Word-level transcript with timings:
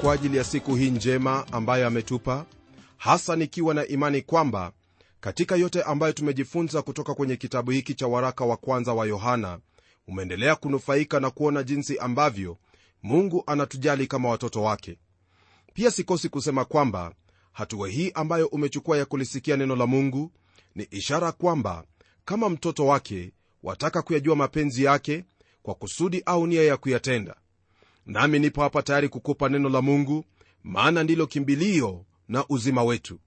kwa 0.00 0.14
ajili 0.14 0.36
ya 0.36 0.44
siku 0.44 0.74
hii 0.76 0.90
njema 0.90 1.46
ambayo 1.52 1.86
ametupa 1.86 2.46
hasa 2.96 3.36
nikiwa 3.36 3.74
na 3.74 3.86
imani 3.86 4.22
kwamba 4.22 4.72
katika 5.20 5.56
yote 5.56 5.82
ambayo 5.82 6.12
tumejifunza 6.12 6.82
kutoka 6.82 7.14
kwenye 7.14 7.36
kitabu 7.36 7.70
hiki 7.70 7.94
cha 7.94 8.06
waraka 8.06 8.44
wa 8.44 8.56
kwanza 8.56 8.92
wa 8.94 9.06
yohana 9.06 9.58
umeendelea 10.08 10.56
kunufaika 10.56 11.20
na 11.20 11.30
kuona 11.30 11.62
jinsi 11.62 11.98
ambavyo 11.98 12.56
mungu 13.02 13.42
anatujali 13.46 14.06
kama 14.06 14.28
watoto 14.28 14.62
wake. 14.62 14.98
Pia 15.74 15.90
sikosi 15.90 16.28
kusema 16.28 16.64
kwamba 16.64 17.14
hatua 17.52 17.88
hii 17.88 18.10
ambayo 18.14 18.46
umechukua 18.46 18.98
ya 18.98 19.04
kulisikia 19.04 19.56
neno 19.56 19.76
la 19.76 19.86
mungu 19.86 20.32
ni 20.74 20.86
ishara 20.90 21.32
kwamba 21.32 21.84
kama 22.24 22.48
mtoto 22.48 22.86
wake 22.86 23.32
wataka 23.62 24.02
kuyajua 24.02 24.36
mapenzi 24.36 24.84
yake 24.84 25.24
kwa 25.62 25.74
kusudi 25.74 26.22
au 26.26 26.46
nia 26.46 26.62
ya 26.62 26.76
kuyatenda 26.76 27.36
nami 28.06 28.38
nipo 28.38 28.62
hapa 28.62 28.82
tayari 28.82 29.08
kukupa 29.08 29.48
neno 29.48 29.68
la 29.68 29.82
mungu 29.82 30.24
maana 30.64 31.02
ndilo 31.02 31.26
kimbilio 31.26 32.04
na 32.28 32.44
uzima 32.48 32.82
wetu. 32.84 33.18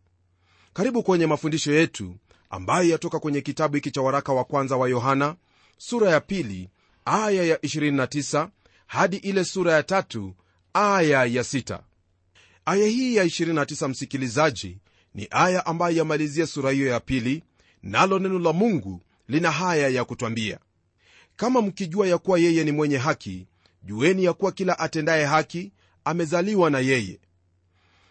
Karibu 0.74 1.04
kwenye 1.04 1.26
mafundisho 1.28 1.74
yetu 1.74 2.16
ambayo 2.50 2.90
yatoka 2.90 3.20
kwenye 3.20 3.42
kitabu 3.42 3.76
hiki 3.76 3.92
cha 3.92 4.02
waraka 4.02 4.34
wa 4.34 4.44
kwanza 4.44 4.78
wa 4.78 4.90
yohana 4.90 5.36
sura 5.78 6.10
ya 6.12 6.20
pili 6.22 6.70
aya 7.06 7.44
ya 7.44 7.56
29 7.56 8.50
hadi 8.88 9.18
ile 9.18 9.46
sura 9.46 9.74
ya 9.74 9.84
tatu 9.84 10.34
aya 10.74 11.26
ya 11.26 11.42
6 11.44 11.80
aya 12.66 12.88
hii 12.88 13.16
ya 13.16 13.26
29 13.26 13.88
msikilizaji 13.88 14.78
ni 15.16 15.28
aya 15.32 15.66
ambayo 15.66 15.98
yamalizia 15.98 16.48
sura 16.48 16.72
hiyo 16.72 16.88
ya 16.88 17.00
pili 17.00 17.44
nalo 17.84 18.20
neno 18.20 18.40
la 18.40 18.54
mungu 18.54 19.02
lina 19.28 19.52
haya 19.52 19.88
ya 19.90 20.06
kutwambia. 20.06 20.60
Kama 21.36 21.62
mkijua 21.62 22.08
ya 22.08 22.18
kuwa 22.18 22.40
yeye 22.40 22.64
ni 22.64 22.72
mwenye 22.72 22.98
haki 22.98 23.48
jueni 23.84 24.24
ya 24.24 24.34
kuwa 24.34 24.52
kila 24.52 24.80
atendaye 24.80 25.26
haki 25.26 25.72
amezaliwa 26.06 26.70
na 26.70 26.80
yeye. 26.80 27.20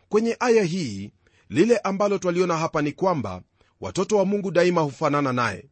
Kwenye 0.09 0.37
aya 0.41 0.65
hii 0.65 1.13
lile 1.49 1.79
ambalo 1.79 2.19
twaliona 2.19 2.57
hapa 2.57 2.83
ni 2.83 2.93
kwamba 2.93 3.43
watoto 3.81 4.17
wa 4.17 4.25
mungu 4.25 4.51
daima 4.51 4.81
hufanana 4.81 5.33
naye. 5.33 5.69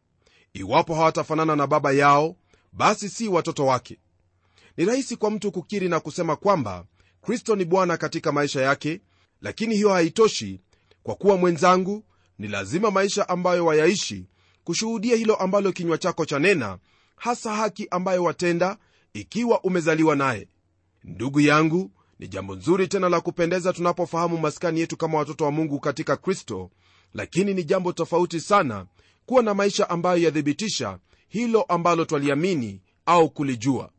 Iwapo 0.53 0.95
hawatafanana 0.95 1.55
na 1.55 1.67
baba 1.67 1.91
yao 1.91 2.35
basi 2.73 3.09
si 3.09 3.27
watoto 3.27 3.65
wake. 3.65 3.97
Ni 4.77 4.85
rahisi 4.85 5.15
kwa 5.15 5.31
mtu 5.31 5.51
kukiri 5.51 5.89
na 5.89 5.99
kusema 5.99 6.35
kwamba 6.35 6.85
kristo 7.21 7.55
ni 7.55 7.65
bwana 7.65 7.97
katika 7.97 8.31
maisha 8.31 8.61
yake 8.61 9.01
lakini 9.41 9.75
hiyo 9.75 9.89
haitoshi 9.89 10.59
kwa 11.03 11.15
kuwa 11.15 11.37
mwenzangu 11.37 12.03
ni 12.39 12.47
lazima 12.47 12.91
maisha 12.91 13.29
ambayo 13.29 13.65
wayaishi 13.65 14.25
kushuhudia 14.63 15.15
hilo 15.15 15.35
ambalo 15.35 15.71
kinywa 15.71 15.97
chako 15.97 16.25
chanena 16.25 16.77
hasa 17.15 17.55
haki 17.55 17.87
ambayo 17.91 18.23
watenda 18.23 18.77
ikiwa 19.13 19.61
umezaliwa 19.63 20.15
naye. 20.15 20.47
Ndugu 21.03 21.39
yangu 21.39 21.91
ni 22.19 22.27
jambo 22.27 22.55
nzuri 22.55 22.87
tena 22.87 23.09
la 23.09 23.21
kupendeza 23.21 23.73
tunapofahamu 23.73 24.37
maskani 24.37 24.79
yetu 24.79 24.97
kama 24.97 25.17
watoto 25.17 25.43
wa 25.45 25.51
mungu 25.51 25.79
katika 25.79 26.17
kristo 26.17 26.69
lakini 27.13 27.53
ni 27.53 27.63
jambo 27.63 27.91
tofauti 27.91 28.39
sana 28.39 28.85
kuwa 29.25 29.43
na 29.43 29.53
maisha 29.53 29.89
ambayo 29.89 30.21
yathibitisha 30.23 30.99
hilo 31.27 31.61
ambalo 31.61 32.05
twaliamini 32.05 32.81
au 33.05 33.29
kulijua. 33.29 33.89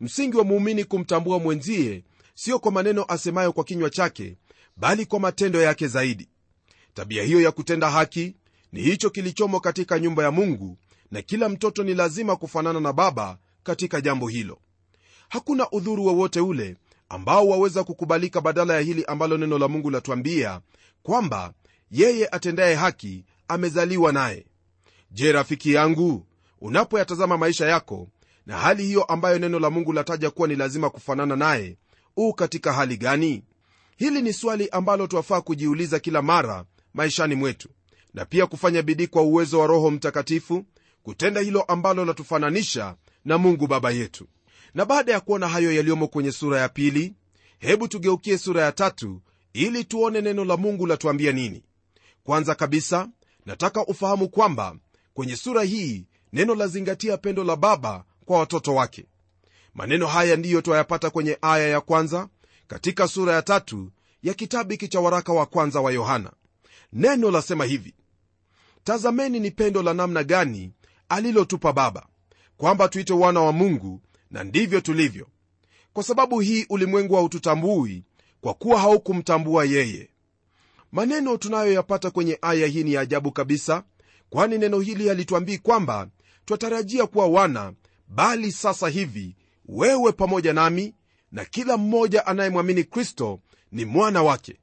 Msingi 0.00 0.36
wa 0.36 0.44
muumini 0.44 0.84
kumtambua 0.84 1.38
mwenzie 1.38 2.04
sio 2.34 2.58
kwa 2.58 2.72
maneno 2.72 3.04
asemayo 3.08 3.52
kwa 3.52 3.64
kinywa 3.64 3.90
chake 3.90 4.36
bali 4.76 5.06
kwa 5.06 5.20
matendo 5.20 5.62
yake 5.62 5.86
zaidi. 5.86 6.28
Tabia 6.94 7.22
hiyo 7.22 7.40
ya 7.40 7.52
kutenda 7.52 7.90
haki 7.90 8.36
ni 8.72 8.80
hicho 8.82 9.10
kilichomo 9.10 9.60
katika 9.60 9.98
nyumba 9.98 10.22
ya 10.22 10.30
mungu 10.30 10.78
na 11.10 11.22
kila 11.22 11.48
mtoto 11.48 11.82
ni 11.84 11.94
lazima 11.94 12.36
kufanana 12.36 12.80
na 12.80 12.92
baba 12.92 13.38
katika 13.68 14.00
jambo 14.00 14.28
hilo. 14.28 14.58
Hakuna 15.28 15.70
udhuru 15.70 16.06
wowote 16.06 16.40
ule 16.40 16.76
ambao 17.08 17.48
waweza 17.48 17.84
kukubalika 17.84 18.40
badala 18.40 18.74
ya 18.74 18.80
hili 18.80 19.04
ambalo 19.04 19.38
neno 19.38 19.58
la 19.58 19.68
mungu 19.68 19.90
latuambia 19.90 20.60
kwamba 21.02 21.52
yeye 21.90 22.28
atendaye 22.28 22.74
haki 22.74 23.24
amezaliwa 23.48 24.12
naye. 24.12 24.46
Je 25.10 25.32
rafiki 25.32 25.72
yangu 25.72 26.26
unapoyatazama 26.60 27.38
maisha 27.38 27.66
yako 27.66 28.08
na 28.46 28.58
hali 28.58 28.82
hiyo 28.86 29.02
ambayo 29.04 29.38
neno 29.38 29.58
la 29.58 29.70
mungu 29.70 29.92
lataja 29.92 30.30
kuwa 30.30 30.48
ni 30.48 30.56
lazima 30.56 30.90
kufanana 30.90 31.36
naye 31.36 31.76
u 32.16 32.32
katika 32.34 32.72
hali 32.72 32.96
gani? 32.96 33.42
Hili 33.96 34.22
ni 34.22 34.32
swali 34.32 34.68
ambalo 34.68 35.06
twafaa 35.06 35.40
kujiuliza 35.40 35.98
kila 35.98 36.22
mara 36.22 36.64
maishani 36.94 37.34
mwetu 37.34 37.68
na 38.14 38.24
pia 38.24 38.46
kufanya 38.46 38.82
bidii 38.82 39.06
kwa 39.06 39.22
uwezo 39.22 39.60
wa 39.60 39.66
roho 39.66 39.90
mtakatifu 39.90 40.64
kutenda 41.02 41.40
hilo 41.40 41.62
ambalo 41.62 42.04
latufananisha 42.04 42.96
na 43.28 43.38
mungu 43.38 43.66
baba 43.66 43.90
yetu. 43.90 44.26
Na 44.74 44.84
baada 44.84 45.12
ya 45.12 45.20
kuona 45.20 45.48
hayo 45.48 45.72
yaliyomo 45.72 46.08
kwenye 46.08 46.32
sura 46.32 46.60
ya 46.60 46.68
pili 46.68 47.14
hebu 47.58 47.88
tugeukie 47.88 48.38
sura 48.38 48.62
ya 48.62 48.72
tatu 48.72 49.22
ili 49.52 49.84
tuone 49.84 50.20
neno 50.20 50.44
la 50.44 50.56
mungu 50.56 50.86
latuambia 50.86 51.32
nini. 51.32 51.62
Kwanza 52.24 52.54
kabisa 52.54 53.08
nataka 53.46 53.86
ufahamu 53.86 54.28
kwamba 54.28 54.76
kwenye 55.14 55.36
sura 55.36 55.62
hii 55.62 56.06
neno 56.32 56.54
lazingatia 56.54 57.16
pendo 57.16 57.44
la 57.44 57.56
baba 57.56 58.04
kwa 58.24 58.38
watoto 58.38 58.74
wake. 58.74 59.06
Maneno 59.74 60.06
haya 60.06 60.36
ndiyo 60.36 60.60
twayapata 60.60 61.10
kwenye 61.10 61.38
aya 61.42 61.68
ya 61.68 61.80
kwanza 61.80 62.28
katika 62.66 63.08
sura 63.08 63.32
ya 63.34 63.42
tatu 63.42 63.90
ya 64.22 64.34
kitabu 64.34 64.70
hiki 64.70 64.88
cha 64.88 65.00
waraka 65.00 65.32
wa 65.32 65.46
kwanza 65.46 65.80
wa 65.80 65.92
yohana. 65.92 66.32
Neno 66.92 67.30
lasema 67.30 67.64
hivi 67.64 67.94
tazameni 68.84 69.40
ni 69.40 69.50
pendo 69.50 69.82
la 69.82 69.94
namna 69.94 70.24
gani 70.24 70.72
alilotupa 71.08 71.72
baba 71.72 72.06
kwamba 72.58 72.88
tuite 72.88 73.12
wana 73.12 73.40
wa 73.40 73.52
mungu 73.52 74.00
na 74.30 74.44
ndivyo 74.44 74.80
tulivyo. 74.80 75.26
Kwa 75.92 76.02
sababu 76.02 76.40
hii 76.40 76.66
ulimwengu 76.70 77.14
haututambui 77.14 78.04
kwa 78.40 78.54
kuwa 78.54 78.80
haukumtambua 78.80 79.64
yeye. 79.64 80.10
Maneno 80.92 81.36
tunayoyapata 81.36 82.10
kwenye 82.10 82.38
aya 82.42 82.66
hii 82.66 82.84
ni 82.84 82.96
ajabu 82.96 83.32
kabisa 83.32 83.82
kwani 84.30 84.58
neno 84.58 84.80
hili 84.80 85.08
halituambii 85.08 85.58
kwamba 85.58 86.08
twatarajia 86.44 87.06
kuwa 87.06 87.26
wana 87.26 87.72
bali 88.08 88.52
sasa 88.52 88.88
hivi 88.88 89.36
wewe 89.66 90.12
pamoja 90.12 90.52
nami 90.52 90.94
na 91.32 91.44
kila 91.44 91.76
mmoja 91.76 92.26
anayemwamini 92.26 92.84
kristo 92.84 93.40
ni 93.72 93.84
mwana 93.84 94.22
wake. 94.22 94.56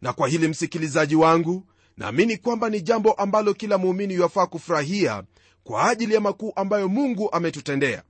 Na 0.00 0.12
kwa 0.12 0.28
hili 0.28 0.48
msikilizaji 0.48 1.16
wangu 1.16 1.66
naamini 1.96 2.36
kwamba 2.36 2.70
ni 2.70 2.80
jambo 2.80 3.12
ambalo 3.12 3.54
kila 3.54 3.78
muumini 3.78 4.14
yafaa 4.14 4.46
kufurahia 4.46 5.22
kwa 5.64 5.90
ajili 5.90 6.14
ya 6.14 6.20
makuu 6.20 6.52
ambayo 6.56 6.88
mungu 6.88 7.32
ametutendea. 7.32 8.02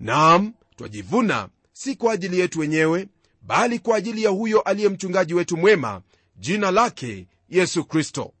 Nam 0.00 0.52
twajivuna 0.76 1.48
si 1.72 1.96
kwa 1.96 2.12
ajili 2.12 2.38
yetu 2.40 2.60
wenyewe 2.60 3.08
bali 3.42 3.78
kwa 3.78 3.96
ajili 3.96 4.22
ya 4.22 4.30
huyo 4.30 4.60
aliye 4.60 4.88
mchungaji 4.88 5.34
wetu 5.34 5.56
mwema 5.56 6.02
jina 6.36 6.70
lake 6.70 7.26
yesu 7.48 7.84
kristo. 7.84 8.32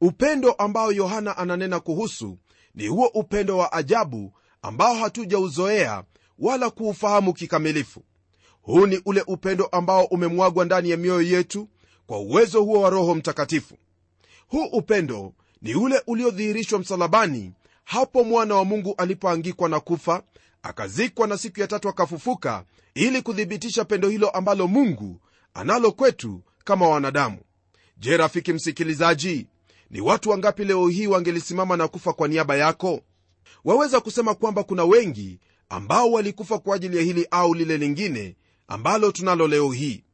Upendo 0.00 0.52
ambao 0.52 0.92
yohana 0.92 1.36
ananena 1.36 1.80
kuhusu 1.80 2.38
ni 2.74 2.86
huo 2.86 3.06
upendo 3.06 3.58
wa 3.58 3.72
ajabu 3.72 4.32
ambao 4.62 4.94
hatujauzoea 4.94 6.04
wala 6.38 6.70
kuufahamu 6.70 7.32
kikamilifu. 7.32 8.02
Huu 8.62 8.86
ni 8.86 9.00
ule 9.06 9.24
upendo 9.26 9.64
ambao 9.66 10.04
umemwagwa 10.04 10.64
ndani 10.64 10.90
ya 10.90 10.96
mioyo 10.96 11.22
yetu 11.36 11.68
kwa 12.06 12.18
uwezo 12.18 12.62
huo 12.62 12.80
wa 12.80 12.90
roho 12.90 13.14
mtakatifu. 13.14 13.76
Huu 14.48 14.64
upendo 14.64 15.32
ni 15.62 15.74
ule 15.74 16.02
uliodhihirishwa 16.06 16.78
msalabani 16.78 17.52
hapo 17.84 18.24
mwana 18.24 18.54
wa 18.54 18.64
mungu 18.64 18.94
alipoangikwa 18.98 19.68
na 19.68 19.80
kufa 19.80 20.22
akazikwa 20.62 21.26
na 21.26 21.38
siku 21.38 21.60
ya 21.60 21.66
tatu 21.66 21.88
akafufuka 21.88 22.64
ili 22.94 23.22
kuthibitisha 23.22 23.84
pendo 23.84 24.08
hilo 24.08 24.28
ambalo 24.30 24.66
mungu 24.68 25.20
analo 25.54 25.92
kwetu 25.92 26.42
kama 26.64 26.88
wanadamu. 26.88 27.38
Je 27.96 28.16
rafiki 28.16 28.52
msikilizaji 28.52 29.46
ni 29.90 30.00
watu 30.00 30.30
wangapi 30.30 30.64
leo 30.64 30.88
hii 30.88 31.06
wangelisimama 31.06 31.76
na 31.76 31.88
kufa 31.88 32.12
kwa 32.12 32.28
niaba 32.28 32.56
yako? 32.56 33.00
Waweza 33.64 34.00
kusema 34.00 34.34
kwamba 34.34 34.64
kuna 34.64 34.84
wengi 34.84 35.40
ambao 35.68 36.12
walikufa 36.12 36.58
kwa 36.58 36.76
ajili 36.76 36.96
ya 36.96 37.02
hili 37.02 37.26
au 37.30 37.54
lile 37.54 37.76
lingine 37.78 38.36
ambalo 38.68 39.12
tunalo 39.12 39.48
leo 39.48 39.72
hii. 39.72 40.04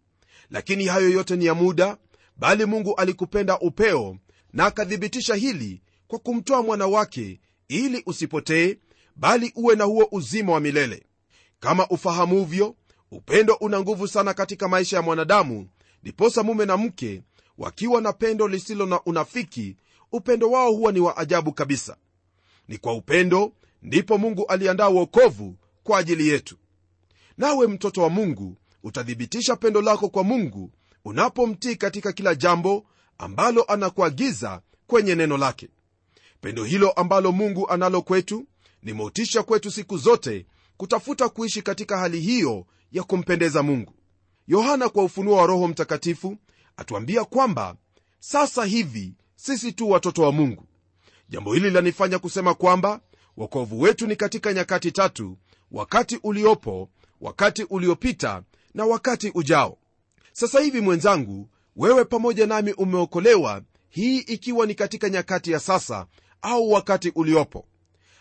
Lakini 0.51 0.85
hayo 0.87 1.09
yote 1.11 1.37
ni 1.37 1.45
ya 1.45 1.55
muda 1.55 1.97
bali 2.37 2.65
mungu 2.65 2.95
alikupenda 2.97 3.59
upeo 3.59 4.17
na 4.53 4.67
akathibitisha 4.67 5.35
hili 5.35 5.83
kwa 6.09 6.19
kumtoa 6.19 6.63
mwana 6.63 6.87
wake 6.87 7.41
ili 7.69 8.03
usipotee 8.07 8.77
bali 9.17 9.53
uwe 9.57 9.77
na 9.77 9.85
huo 9.85 10.09
uzima 10.13 10.53
wa 10.53 10.61
milele. 10.61 11.03
Kama 11.61 11.89
ufahamuvyo 11.89 12.77
upendo 13.11 13.55
una 13.55 13.81
nguvu 13.81 14.09
sana 14.09 14.35
katika 14.35 14.69
maisha 14.69 14.97
ya 14.97 15.03
mwanadamu 15.03 15.69
ndiposa 16.03 16.43
mume 16.43 16.67
na 16.67 16.77
mke 16.77 17.23
wakiwa 17.59 18.01
na 18.01 18.13
pendo 18.13 18.49
lisilo 18.49 18.87
na 18.87 19.01
unafiki 19.05 19.77
upendo 20.13 20.51
wao 20.51 20.73
huwa 20.73 20.93
ni 20.93 21.01
wa 21.01 21.17
ajabu 21.17 21.53
kabisa. 21.53 21.97
Ni 22.69 22.79
kwa 22.79 22.95
upendo 22.95 23.53
ndipo 23.83 24.19
mungu 24.19 24.47
aliandaa 24.47 24.89
uokovu 24.89 25.57
kwa 25.83 25.99
ajili 25.99 26.29
yetu. 26.29 26.57
Nawe 27.39 27.67
mtoto 27.67 28.03
wa 28.03 28.09
mungu 28.11 28.57
utathibitisha 28.83 29.57
pendo 29.57 29.83
lako 29.83 30.09
kwa 30.09 30.25
mungu 30.25 30.71
unapomtii 31.05 31.77
katika 31.77 32.13
kila 32.13 32.35
jambo 32.35 32.87
ambalo 33.19 33.63
anakuagiza 33.63 34.63
kwenye 34.87 35.15
neno 35.15 35.37
lake 35.37 35.69
pendo 36.41 36.65
hilo 36.65 36.91
ambalo 36.91 37.33
mungu 37.33 37.69
analo 37.71 38.03
kwetu 38.03 38.47
ni 38.83 38.93
kwetu 39.43 39.71
siku 39.71 39.99
zote 39.99 40.47
kutafuta 40.77 41.29
kuishi 41.29 41.63
katika 41.63 41.99
hali 41.99 42.21
hiyo 42.21 42.67
ya 42.93 43.03
kumpendeza 43.03 43.63
mungu. 43.63 43.95
Yohana 44.47 44.89
kwa 44.89 45.05
ufunuo 45.05 45.37
wa 45.37 45.47
roho 45.47 45.69
mtakatifu 45.69 46.37
atuambia 46.77 47.25
kwamba 47.25 47.77
sasa 48.21 48.65
hivi 48.65 49.15
sisi 49.37 49.73
tu 49.73 49.91
watoto 49.91 50.23
wa 50.23 50.33
mungu. 50.33 50.65
Jambo 51.29 51.55
hili 51.55 51.71
lanifanya 51.71 52.19
kusema 52.19 52.55
kwamba 52.55 53.01
wokovu 53.37 53.81
wetu 53.81 54.07
ni 54.07 54.17
katika 54.17 54.53
nyakati 54.53 54.93
tatu 54.93 55.39
wakati 55.71 56.21
uliopo 56.23 56.89
wakati 57.21 57.63
uliopita 57.63 58.43
na 58.75 58.85
wakati 58.87 59.31
ujao. 59.35 59.79
Sasa 60.33 60.61
hivi 60.61 60.81
mwenzangu 60.81 61.49
wewe 61.77 62.05
pamoja 62.05 62.47
nami 62.47 62.73
umeokolewa 62.73 63.63
hii 63.89 64.19
ikiwa 64.19 64.67
ni 64.67 64.75
katika 64.75 65.09
nyakati 65.09 65.53
ya 65.53 65.61
sasa 65.61 66.07
au 66.43 66.71
wakati 66.73 67.13
uliopo. 67.15 67.67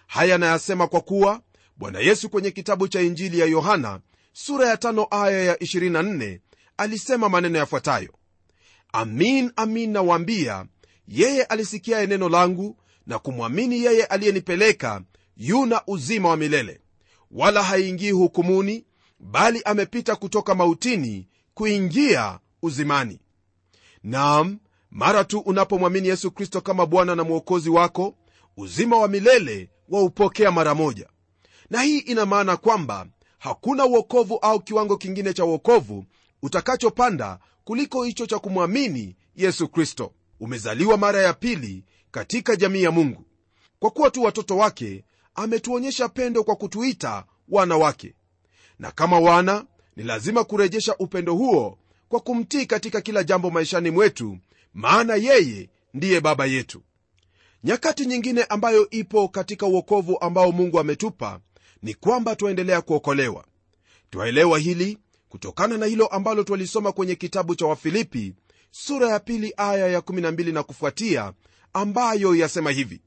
Haya 0.08 0.38
nayasema 0.38 0.88
kwa 0.88 1.02
kuwa 1.02 1.42
bwana 1.78 2.00
yesu 2.00 2.30
kwenye 2.30 2.52
kitabu 2.52 2.88
cha 2.88 3.02
injili 3.02 3.40
ya 3.40 3.46
yohana 3.46 4.00
sura 4.34 4.70
ya 4.70 4.78
tano 4.78 5.08
aya 5.12 5.44
ya 5.44 5.56
24 5.56 6.40
alisema 6.78 7.30
maneno 7.30 7.58
yafuatayo. 7.58 8.14
Amin 8.94 9.52
amin 9.56 9.92
nawaambia 9.92 10.66
yeye 11.08 11.44
alisikiaye 11.44 12.08
neno 12.08 12.30
langu 12.30 12.78
na 13.08 13.20
kumwamini 13.20 13.84
yeye 13.84 14.06
aliyenipeleka 14.06 15.02
yuna 15.38 15.82
uzima 15.88 16.30
wa 16.30 16.38
milele. 16.38 16.82
Wala 17.32 17.64
haingii 17.64 18.12
hukumuni 18.12 18.86
bali 19.20 19.62
amepita 19.66 20.16
kutoka 20.16 20.56
mautini 20.56 21.28
kuingia 21.54 22.40
uzimani. 22.62 23.20
Nam 24.04 24.60
mara 24.98 25.24
tu 25.24 25.40
unapomwamini 25.40 26.08
yesu 26.08 26.32
kristo 26.32 26.62
kama 26.62 26.86
bwana 26.86 27.16
na 27.16 27.24
mwokozi 27.24 27.70
wako 27.70 28.16
uzima 28.58 28.98
wa 28.98 29.08
milele 29.08 29.70
waupokea 29.90 30.52
mara 30.52 30.76
moja. 30.76 31.10
Na 31.70 31.82
hii 31.82 31.98
ina 31.98 32.26
maana 32.26 32.58
kwamba 32.58 33.08
hakuna 33.40 33.86
uokovu 33.86 34.36
au 34.38 34.60
kiwango 34.60 34.98
kingine 34.98 35.34
cha 35.34 35.46
uokovu 35.46 36.06
utakachopanda 36.42 37.40
kuliko 37.64 38.04
hicho 38.04 38.26
cha 38.26 38.40
kumwamini 38.40 39.16
yesu 39.36 39.68
kristo. 39.68 40.14
Umezaliwa 40.40 40.98
mara 40.98 41.22
ya 41.22 41.34
pili 41.34 41.84
katika 42.12 42.56
jamii 42.56 42.84
ya 42.84 42.92
mungu. 42.92 43.24
Kwa 43.80 43.92
kuwa 43.92 44.10
tu 44.12 44.24
watoto 44.24 44.58
wake 44.58 45.04
ametuonyesha 45.36 46.10
pendo 46.10 46.44
kwa 46.44 46.56
kutuita 46.56 47.26
wana 47.50 47.78
wake. 47.78 48.16
Na 48.80 48.92
kama 48.92 49.20
wana 49.20 49.66
ni 49.96 50.04
lazima 50.04 50.44
kurejesha 50.44 50.96
upendo 51.00 51.34
huo 51.36 51.78
kwa 52.10 52.20
kumtii 52.20 52.66
katika 52.66 53.02
kila 53.02 53.24
jambo 53.24 53.50
maishani 53.50 53.92
mwetu 53.92 54.38
maana 54.74 55.16
yeye 55.16 55.70
ndiye 55.94 56.22
baba 56.22 56.46
yetu. 56.46 56.84
Nyakati 57.64 58.06
nyingine 58.06 58.44
ambayo 58.44 58.90
ipo 58.90 59.28
katika 59.28 59.66
uokovu 59.66 60.18
ambao 60.22 60.52
mungu 60.52 60.80
ametupa 60.80 61.40
ni 61.84 61.94
kwamba 61.94 62.36
twaendelea 62.36 62.82
kuokolewa. 62.82 63.46
Twaelewa 64.10 64.60
hili 64.60 64.98
kutokana 65.30 65.78
na 65.78 65.86
hilo 65.86 66.08
ambalo 66.08 66.44
twalisoma 66.44 66.92
kwenye 66.92 67.16
kitabu 67.16 67.56
cha 67.56 67.66
wafilipi 67.66 68.34
sura 68.72 69.10
ya 69.10 69.20
pili 69.20 69.54
aya 69.58 69.88
ya 69.88 70.00
12 70.00 70.54
na 70.54 70.64
kufuatia 70.64 71.34
ambayo 71.74 72.36
yasema 72.36 72.72
hivi 72.72 73.02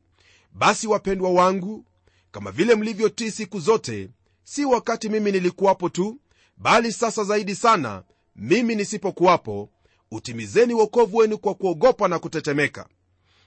basi 0.52 0.86
wapendwa 0.86 1.30
wangu 1.30 1.84
kama 2.30 2.52
vile 2.52 2.74
mlivyotii 2.74 3.30
siku 3.30 3.60
zote 3.60 4.10
si 4.44 4.64
wakati 4.64 5.08
mimi 5.08 5.32
nilikuwapo 5.32 5.88
tu 5.88 6.20
bali 6.56 6.92
sasa 6.92 7.24
zaidi 7.24 7.54
sana 7.54 8.02
mimi 8.36 8.74
nisipokuwapo 8.74 9.70
utimizeni 10.10 10.74
wokovu 10.74 11.16
wenu 11.16 11.38
kwa 11.38 11.54
kuogopa 11.54 12.08
na 12.08 12.18
kutetemeka. 12.18 12.88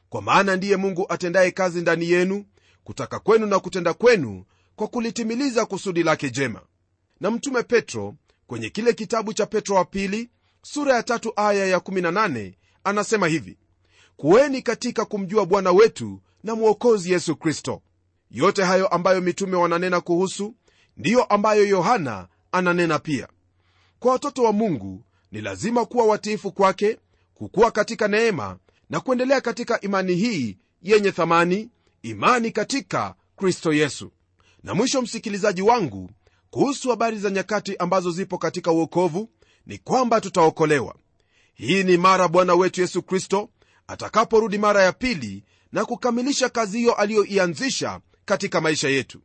Kwa 0.10 0.22
maana 0.22 0.56
ndiye 0.56 0.78
mungu 0.78 1.06
atendaye 1.10 1.52
kazi 1.52 1.82
ndani 1.82 2.10
yenu 2.10 2.46
kutaka 2.84 3.20
kwenu 3.20 3.46
na 3.46 3.60
kutenda 3.60 3.94
kwenu 3.94 4.46
kwa 4.76 4.88
kulitimiliza 4.88 5.66
kusudi 5.66 6.04
lake 6.04 6.30
jema. 6.30 6.62
Na 7.20 7.32
mtume 7.32 7.64
petro 7.64 8.16
kwenye 8.48 8.70
kile 8.70 8.94
kitabu 8.94 9.34
cha 9.34 9.46
petro 9.46 9.76
wa 9.76 9.86
pili 9.86 10.30
sura 10.62 10.96
ya 10.96 11.04
tatu 11.04 11.34
aya 11.36 11.66
ya 11.66 11.78
18 11.78 12.54
anasema 12.84 13.28
hivi 13.28 13.58
kuweni 14.18 14.62
katika 14.62 15.06
kumjua 15.06 15.46
bwana 15.46 15.72
wetu 15.72 16.22
na 16.44 16.56
mwokozi 16.56 17.12
yesu 17.12 17.36
kristo. 17.36 17.82
Yote 18.32 18.64
hayo 18.64 18.88
ambayo 18.88 19.22
mitume 19.22 19.58
wananena 19.58 20.02
kuhusu 20.02 20.56
ndiyo 20.98 21.24
ambayo 21.24 21.68
yohana 21.68 22.28
ananena 22.52 23.00
pia. 23.00 23.28
Kwa 24.00 24.12
watoto 24.12 24.44
wa 24.44 24.54
mungu 24.54 25.04
ni 25.34 25.42
lazima 25.42 25.86
kuwa 25.86 26.06
watiifu 26.06 26.52
kwake 26.52 26.98
kukuwa 27.34 27.72
katika 27.72 28.08
neema 28.08 28.58
na 28.90 29.00
kuendelea 29.00 29.42
katika 29.42 29.82
imani 29.82 30.16
hii 30.16 30.58
yenye 30.82 31.12
thamani 31.12 31.70
imani 32.02 32.52
katika 32.52 33.16
kristo 33.36 33.74
yesu. 33.74 34.12
Na 34.64 34.74
mwisho 34.74 35.02
msikilizaji 35.02 35.62
wangu 35.62 36.12
kuhusu 36.50 36.90
habari 36.90 37.18
za 37.20 37.30
nyakati 37.30 37.78
ambazo 37.78 38.12
zipo 38.12 38.38
katika 38.38 38.72
uokovu 38.72 39.30
ni 39.66 39.78
kwamba 39.78 40.22
tutaokolewa. 40.22 40.96
Hii 41.54 41.84
ni 41.84 41.98
mara 41.98 42.28
bwana 42.28 42.56
wetu 42.56 42.82
yesu 42.82 43.04
kristo 43.04 43.50
atakaporudi 43.88 44.58
mara 44.58 44.84
ya 44.84 44.92
pili 44.94 45.44
na 45.72 45.86
kukamilisha 45.86 46.50
kazi 46.50 46.78
hiyo 46.78 46.94
aliyoianzisha 46.94 48.00
katika 48.26 48.62
maisha 48.62 48.90
yetu. 48.90 49.22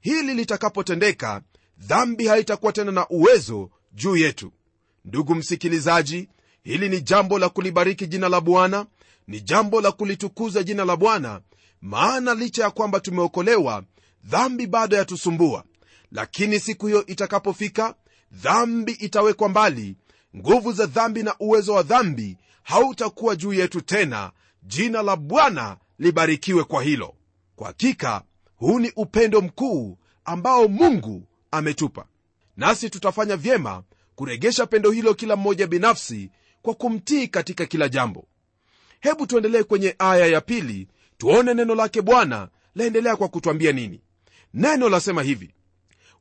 Hili 0.00 0.34
litakapotendeka 0.34 1.42
dhambi 1.78 2.26
haitakuwa 2.26 2.72
tena 2.72 2.92
na 2.92 3.08
uwezo 3.08 3.70
juu 3.92 4.16
yetu 4.16 4.52
ndugu 5.08 5.34
msikilizaji 5.34 6.28
hili 6.62 6.88
ni 6.88 7.00
jambo 7.00 7.38
la 7.38 7.48
kulibariki 7.48 8.06
jina 8.06 8.28
la 8.28 8.40
bwana 8.40 8.86
ni 9.26 9.40
jambo 9.40 9.80
la 9.80 9.92
kulitukuza 9.92 10.62
jina 10.62 10.84
la 10.84 10.96
bwana 10.96 11.40
maana 11.80 12.34
licha 12.34 12.62
ya 12.62 12.70
kwamba 12.70 13.00
tumeokolewa 13.00 13.84
dhambi 14.24 14.66
bado 14.66 14.96
yatusumbua. 14.96 15.64
Lakini 16.12 16.60
siku 16.60 16.86
hiyo 16.86 17.06
itakapofika 17.06 17.94
dhambi 18.32 18.92
itawekwa 18.92 19.48
mbali 19.48 19.96
nguvu 20.36 20.72
za 20.72 20.86
dhambi 20.86 21.22
na 21.22 21.34
uwezo 21.40 21.72
wa 21.74 21.82
dhambi 21.82 22.36
hautakuwa 22.62 23.36
juu 23.36 23.52
yetu 23.52 23.80
tena. 23.80 24.30
Jina 24.62 25.02
la 25.02 25.16
bwana 25.16 25.76
libarikiwe 25.98 26.64
kwa 26.64 26.82
hilo. 26.82 27.14
Kwa 27.56 27.66
hakika 27.66 28.22
huu 28.56 28.78
ni 28.78 28.92
upendo 28.96 29.40
mkuu 29.40 29.98
ambao 30.24 30.68
mungu 30.68 31.22
ametupa. 31.50 32.04
Nasi 32.56 32.90
tutafanya 32.90 33.36
vyema 33.36 33.82
kuregesha 34.18 34.66
pendo 34.66 34.90
hilo 34.90 35.14
kila 35.14 35.36
mmoja 35.36 35.66
binafsi 35.66 36.30
kwa 36.62 36.74
kumtii 36.74 37.28
katika 37.28 37.66
kila 37.66 37.88
jambo. 37.88 38.26
Hebu 39.00 39.26
tuendelee 39.26 39.62
kwenye 39.62 39.94
aya 39.98 40.26
ya 40.26 40.40
pili 40.40 40.88
tuone 41.18 41.54
neno 41.54 41.74
lake 41.74 42.02
bwana 42.02 42.48
laendelea 42.74 43.16
kwa 43.16 43.28
kutwambia 43.28 43.72
nini. 43.72 44.00
Neno 44.54 44.88
lasema 44.88 45.22
hivi 45.22 45.54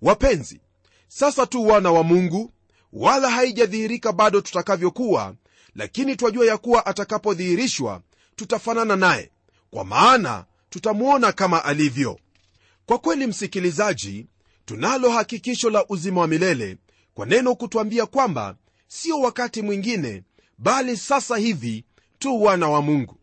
wapenzi 0.02 0.62
sasa 1.08 1.46
tu 1.46 1.68
wana 1.68 1.92
wa 1.92 2.04
mungu 2.04 2.54
wala 2.94 3.30
haijadhihirika 3.30 4.12
bado 4.12 4.42
tutakavyokuwa 4.42 5.36
lakini 5.76 6.16
twajua 6.16 6.46
ya 6.46 6.58
kuwa 6.58 6.86
atakapodhihirishwa 6.86 8.02
tutafanana 8.36 8.96
naye 8.96 9.32
kwa 9.72 9.86
maana 9.86 10.46
tutamwona 10.70 11.32
kama 11.32 11.66
alivyo. 11.66 12.20
Kwa 12.86 12.98
kweli 13.00 13.28
msikilizaji 13.28 14.28
tunalo 14.66 15.10
hakikisho 15.12 15.70
la 15.70 15.86
uzima 15.90 16.22
wa 16.22 16.28
milele 16.28 16.78
kwa 17.18 17.26
neno 17.26 17.56
kutwambia 17.56 18.06
kwamba 18.06 18.56
sio 18.88 19.20
wakati 19.20 19.62
mwingine 19.62 20.24
bali 20.58 20.98
sasa 20.98 21.38
hivi 21.38 21.86
tu 22.20 22.44
wana 22.44 22.70
wa 22.70 22.82
mungu. 22.82 23.18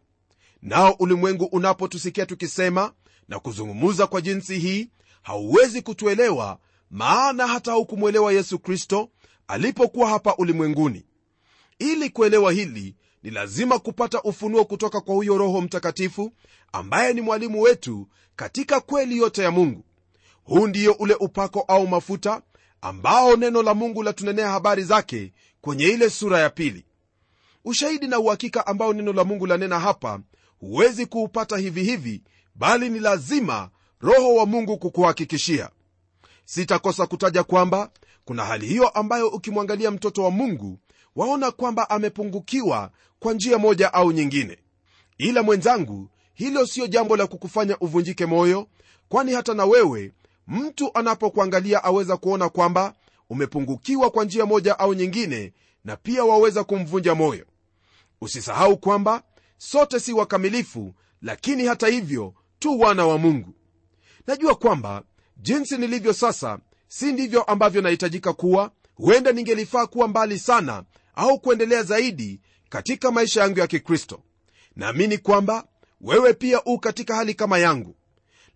Nao 0.63 0.97
ulimwengu 0.99 1.45
unapotusikia 1.45 2.27
tukisema 2.27 2.93
na 3.29 3.39
kuzungumuza 3.41 4.07
kwa 4.07 4.21
jinsi 4.21 4.59
hii 4.59 4.89
hauwezi 5.23 5.83
kutuelewa 5.83 6.59
maana 6.91 7.47
hata 7.47 7.71
haukumwelewa 7.71 8.33
yesu 8.33 8.59
kristo 8.59 9.09
alipokuwa 9.49 10.09
hapa 10.09 10.37
ulimwenguni. 10.37 11.05
Ili 11.79 12.11
kuelewa 12.11 12.53
hili 12.53 12.95
ni 13.23 13.31
lazima 13.31 13.79
kupata 13.79 14.23
ufunuo 14.23 14.65
kutoka 14.65 15.01
kwa 15.01 15.15
huyo 15.15 15.39
roho 15.39 15.61
mtakatifu 15.61 16.33
ambaye 16.73 17.13
ni 17.13 17.21
mwalimu 17.21 17.61
wetu 17.63 18.09
katika 18.37 18.81
kweli 18.81 19.19
yote 19.19 19.43
ya 19.43 19.51
mungu. 19.51 19.85
Huu 20.45 20.67
ndiyo 20.67 20.93
ule 20.93 21.15
upako 21.15 21.61
au 21.61 21.87
mafuta 21.89 22.43
ambao 22.85 23.37
neno 23.37 23.63
la 23.63 23.75
mungu 23.75 24.03
latunenea 24.03 24.49
habari 24.51 24.83
zake 24.85 25.33
kwenye 25.61 25.85
ile 25.85 26.11
sura 26.11 26.39
ya 26.39 26.51
pili. 26.51 26.85
Ushahidi 27.65 28.07
na 28.09 28.19
uhakika 28.19 28.67
ambao 28.67 28.93
neno 28.93 29.13
la 29.13 29.25
mungu 29.25 29.47
lanena 29.47 29.81
hapa 29.81 30.21
huwezi 30.61 31.07
kuupata 31.07 31.57
hivi 31.57 31.83
hivi 31.85 32.23
bali 32.55 32.89
ni 32.91 33.01
lazima 33.01 33.71
roho 34.01 34.35
wa 34.35 34.47
mungu 34.47 34.79
kukuhakikishia. 34.79 35.71
Sitakosa 36.45 37.07
kutaja 37.07 37.45
kwamba 37.45 37.91
kuna 38.25 38.45
hali 38.45 38.67
hiyo 38.67 38.89
ambayo 38.89 39.29
ukimwangalia 39.29 39.91
mtoto 39.91 40.23
wa 40.25 40.31
mungu 40.31 40.79
waona 41.17 41.51
kwamba 41.51 41.91
amepungukiwa 41.91 42.91
kwa 43.19 43.33
njia 43.35 43.59
moja 43.59 43.93
au 43.95 44.13
nyingine. 44.13 44.59
Ila 45.19 45.43
mwenzangu 45.43 46.09
hilo 46.35 46.67
siyo 46.67 46.87
jambo 46.87 47.17
la 47.17 47.27
kukufanya 47.27 47.79
uvunjike 47.79 48.27
moyo 48.27 48.67
kwani 49.09 49.33
hata 49.33 49.55
na 49.55 49.65
wewe 49.65 50.13
mtu 50.47 50.91
anapokuangalia 50.95 51.85
aweza 51.85 52.17
kuona 52.17 52.49
kwamba 52.49 52.95
umepungukiwa 53.31 54.11
kwa 54.11 54.25
njia 54.25 54.47
moja 54.47 54.79
au 54.79 54.95
nyingine 54.95 55.53
na 55.85 55.97
pia 55.97 56.25
waweza 56.25 56.65
kumvunja 56.65 57.15
moyo. 57.15 57.47
Usisahau 58.21 58.77
kwamba 58.77 59.23
sote 59.59 60.01
si 60.01 60.13
wakamilifu 60.13 60.95
lakini 61.23 61.67
hata 61.67 61.87
hivyo 61.89 62.35
tu 62.59 62.81
wana 62.81 63.07
wa 63.07 63.19
mungu. 63.19 63.55
Najua 64.27 64.55
kwamba 64.55 65.03
jinsi 65.37 65.79
nilivyo 65.79 66.13
sasa 66.13 66.59
si 66.89 67.13
ndivyo 67.13 67.43
ambavyo 67.43 67.83
nahitajika 67.83 68.33
kuwa 68.33 68.71
huenda 68.95 69.33
ningelifaa 69.33 69.87
kuwa 69.87 70.09
mbali 70.09 70.39
sana 70.39 70.85
au 71.15 71.39
kuendelea 71.41 71.83
zaidi 71.83 72.41
katika 72.69 73.11
maisha 73.11 73.41
yangu 73.41 73.59
ya 73.59 73.67
kikristo. 73.67 74.23
Naamini 74.77 75.19
kwamba 75.19 75.67
wewe 76.01 76.33
pia 76.33 76.65
u 76.65 76.79
katika 76.79 77.15
hali 77.15 77.35
kama 77.35 77.59
yangu 77.59 77.97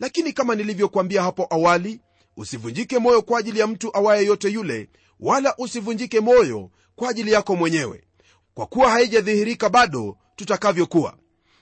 lakini 0.01 0.33
kama 0.33 0.55
nilivyokuambia 0.55 1.23
hapo 1.23 1.47
awali 1.51 2.01
usivunjike 2.37 2.99
moyo 2.99 3.23
kwa 3.23 3.39
ajili 3.39 3.59
ya 3.59 3.67
mtu 3.67 3.97
awaye 3.97 4.27
yote 4.27 4.49
yule 4.49 4.89
wala 5.21 5.55
usivunjike 5.59 6.21
moyo 6.21 6.71
kwa 6.97 7.11
ajili 7.11 7.33
yako 7.33 7.57
mwenyewe. 7.57 8.05
Kwa 8.55 8.67
kuwa 8.67 8.91
haijadhihirika 8.91 9.69
bado 9.69 10.17
tutakavyokuwa. 10.37 11.17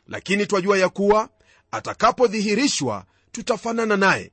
Lakini 0.07 0.47
twajua 0.47 0.79
ya 0.79 0.89
kuwa 0.89 1.29
atakapodhihirishwa 1.71 3.05
tutafanana 3.33 3.97
naye. 3.97 4.33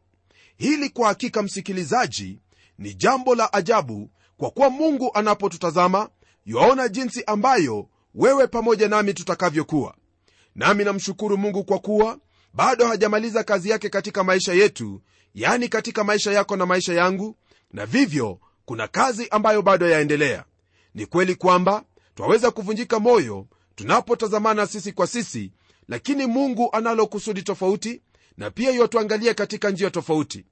Hili 0.57 0.89
kwa 0.89 1.07
hakika 1.07 1.41
msikilizaji 1.43 2.39
ni 2.77 2.93
jambo 2.93 3.35
la 3.35 3.53
ajabu 3.53 4.09
kwa 4.37 4.51
kuwa 4.51 4.69
mungu 4.69 5.11
anapotutazama 5.13 6.09
yaona 6.45 6.87
jinsi 6.87 7.23
ambayo 7.27 7.89
wewe 8.15 8.47
pamoja 8.47 8.87
nami 8.87 9.13
tutakavyokuwa. 9.13 9.95
Nami 10.55 10.83
namshukuru 10.83 11.37
mungu 11.37 11.63
kwa 11.63 11.79
kuwa 11.79 12.17
bado 12.53 12.87
hajamaliza 12.87 13.43
kazi 13.43 13.69
yake 13.69 13.89
katika 13.89 14.23
maisha 14.23 14.53
yetu 14.53 15.01
yani 15.35 15.69
katika 15.69 16.03
maisha 16.03 16.31
yako 16.31 16.55
na 16.55 16.65
maisha 16.65 16.93
yangu 16.93 17.35
na 17.71 17.85
vivyo 17.85 18.39
kuna 18.65 18.87
kazi 18.87 19.27
ambayo 19.29 19.61
bado 19.61 19.89
yaendelea. 19.89 20.43
Ni 20.93 21.05
kweli 21.05 21.35
kwamba 21.35 21.83
twaweza 22.15 22.51
kuvunjika 22.51 22.99
moyo 22.99 23.47
tunapotazamana 23.75 24.67
sisi 24.67 24.91
kwa 24.91 25.07
sisi 25.07 25.51
lakini 25.87 26.25
mungu 26.25 26.69
analo 26.71 27.07
kusudi 27.07 27.41
tofauti 27.41 28.01
na 28.37 28.51
pia 28.51 28.71
yatuangalia 28.71 29.33
katika 29.33 29.69
njia 29.69 29.89
tofauti. 29.91 30.45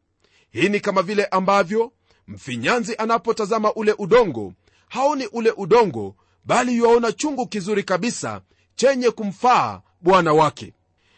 Hii 0.52 0.70
ni 0.70 0.80
kama 0.80 1.02
vile 1.02 1.26
ambavyo 1.26 1.92
mfinyanzi 2.28 2.96
anapotazama 2.96 3.74
ule 3.74 3.96
udongo 3.98 4.54
haoni 4.90 5.26
ule 5.28 5.54
udongo 5.58 6.16
bali 6.46 6.78
yuaona 6.78 7.12
chungu 7.12 7.48
kizuri 7.48 7.84
kabisa 7.84 8.42
chenye 8.76 9.12
kumfaa 9.12 9.82
bwana 10.02 10.34
wake 10.34 10.74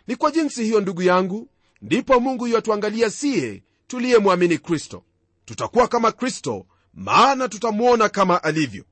ni 0.08 0.16
kwa 0.16 0.32
jinsi 0.32 0.64
hiyo 0.64 0.82
ndugu 0.82 1.02
yangu 1.02 1.50
ndipo 1.82 2.20
mungu 2.20 2.48
yatuangalia 2.48 3.10
siye 3.10 3.64
tuliyemwamini 3.88 4.58
kristo. 4.58 5.04
Tutakuwa 5.46 5.88
kama 5.88 6.12
kristo 6.12 6.66
maana 6.94 7.50
tutamwona 7.50 8.10
kama 8.10 8.44
alivyo. 8.44 8.86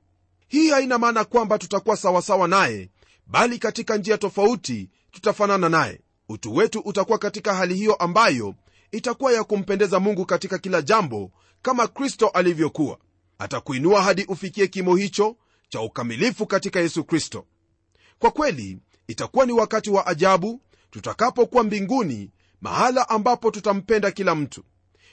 Hii 0.48 0.70
haina 0.70 0.98
maana 0.98 1.24
kwamba 1.25 1.58
tutakuwa 1.58 1.98
sawasawa 1.98 2.48
naye 2.48 2.89
bali 3.27 3.60
katika 3.60 3.98
njia 3.98 4.18
tofauti 4.18 4.89
tutafanana 5.12 5.70
naye. 5.70 6.01
Utu 6.30 6.56
wetu 6.56 6.80
utakuwa 6.80 7.18
katika 7.18 7.53
hali 7.56 7.75
hiyo 7.75 7.96
ambayo 7.96 8.56
itakuwa 8.91 9.34
ya 9.34 9.44
kumpendeza 9.44 10.00
mungu 10.00 10.25
katika 10.25 10.58
kila 10.58 10.82
jambo 10.82 11.32
kama 11.62 11.88
kristo 11.88 12.27
alivyokuwa. 12.27 12.98
Atakuinua 13.39 14.03
hadi 14.03 14.24
ufikie 14.25 14.68
kimo 14.68 14.96
hicho 14.96 15.36
cha 15.70 15.82
ukamilifu 15.82 16.46
katika 16.46 16.80
yesu 16.80 17.03
kristo. 17.03 17.46
Kwa 18.20 18.32
kweli 18.32 18.77
itakuwa 19.08 19.46
ni 19.46 19.51
wakati 19.51 19.89
wa 19.89 20.08
ajabu 20.08 20.62
tutakapokuwa 20.92 21.64
mbinguni 21.64 22.30
mahala 22.62 23.10
ambapo 23.10 23.52
tutampenda 23.52 24.12
kila 24.12 24.36
mtu. 24.36 24.64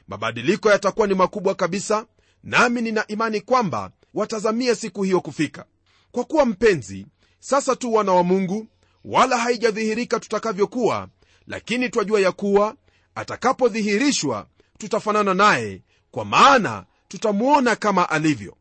Mabadiliko 0.08 0.70
yatakuwa 0.70 1.06
ni 1.06 1.14
makubwa 1.14 1.54
kabisa 1.54 2.06
nami 2.44 2.82
nina 2.82 3.06
imani 3.06 3.40
kwamba 3.40 3.90
watazamia 4.14 4.74
siku 4.74 5.02
hiyo 5.02 5.20
kufika. 5.20 5.64
Kwa 6.12 6.24
kuwa 6.24 6.46
mpenzi 6.46 7.06
sasa 7.40 7.76
tu 7.76 7.92
wana 7.94 8.12
wa 8.12 8.22
mungu 8.22 8.66
wala 9.04 9.36
haijadhihirika 9.38 10.20
tutakavyokuwa 10.20 11.08
lakini 11.46 11.88
twajua 11.88 12.20
ya 12.20 12.32
kuwa 12.32 12.74
atakapodhihirishwa 13.14 14.46
tutafanana 14.78 15.34
naye 15.34 15.82
kwa 16.10 16.24
maana 16.24 16.84
tutamwona 17.08 17.76
kama 17.76 18.10
alivyo. 18.10 18.56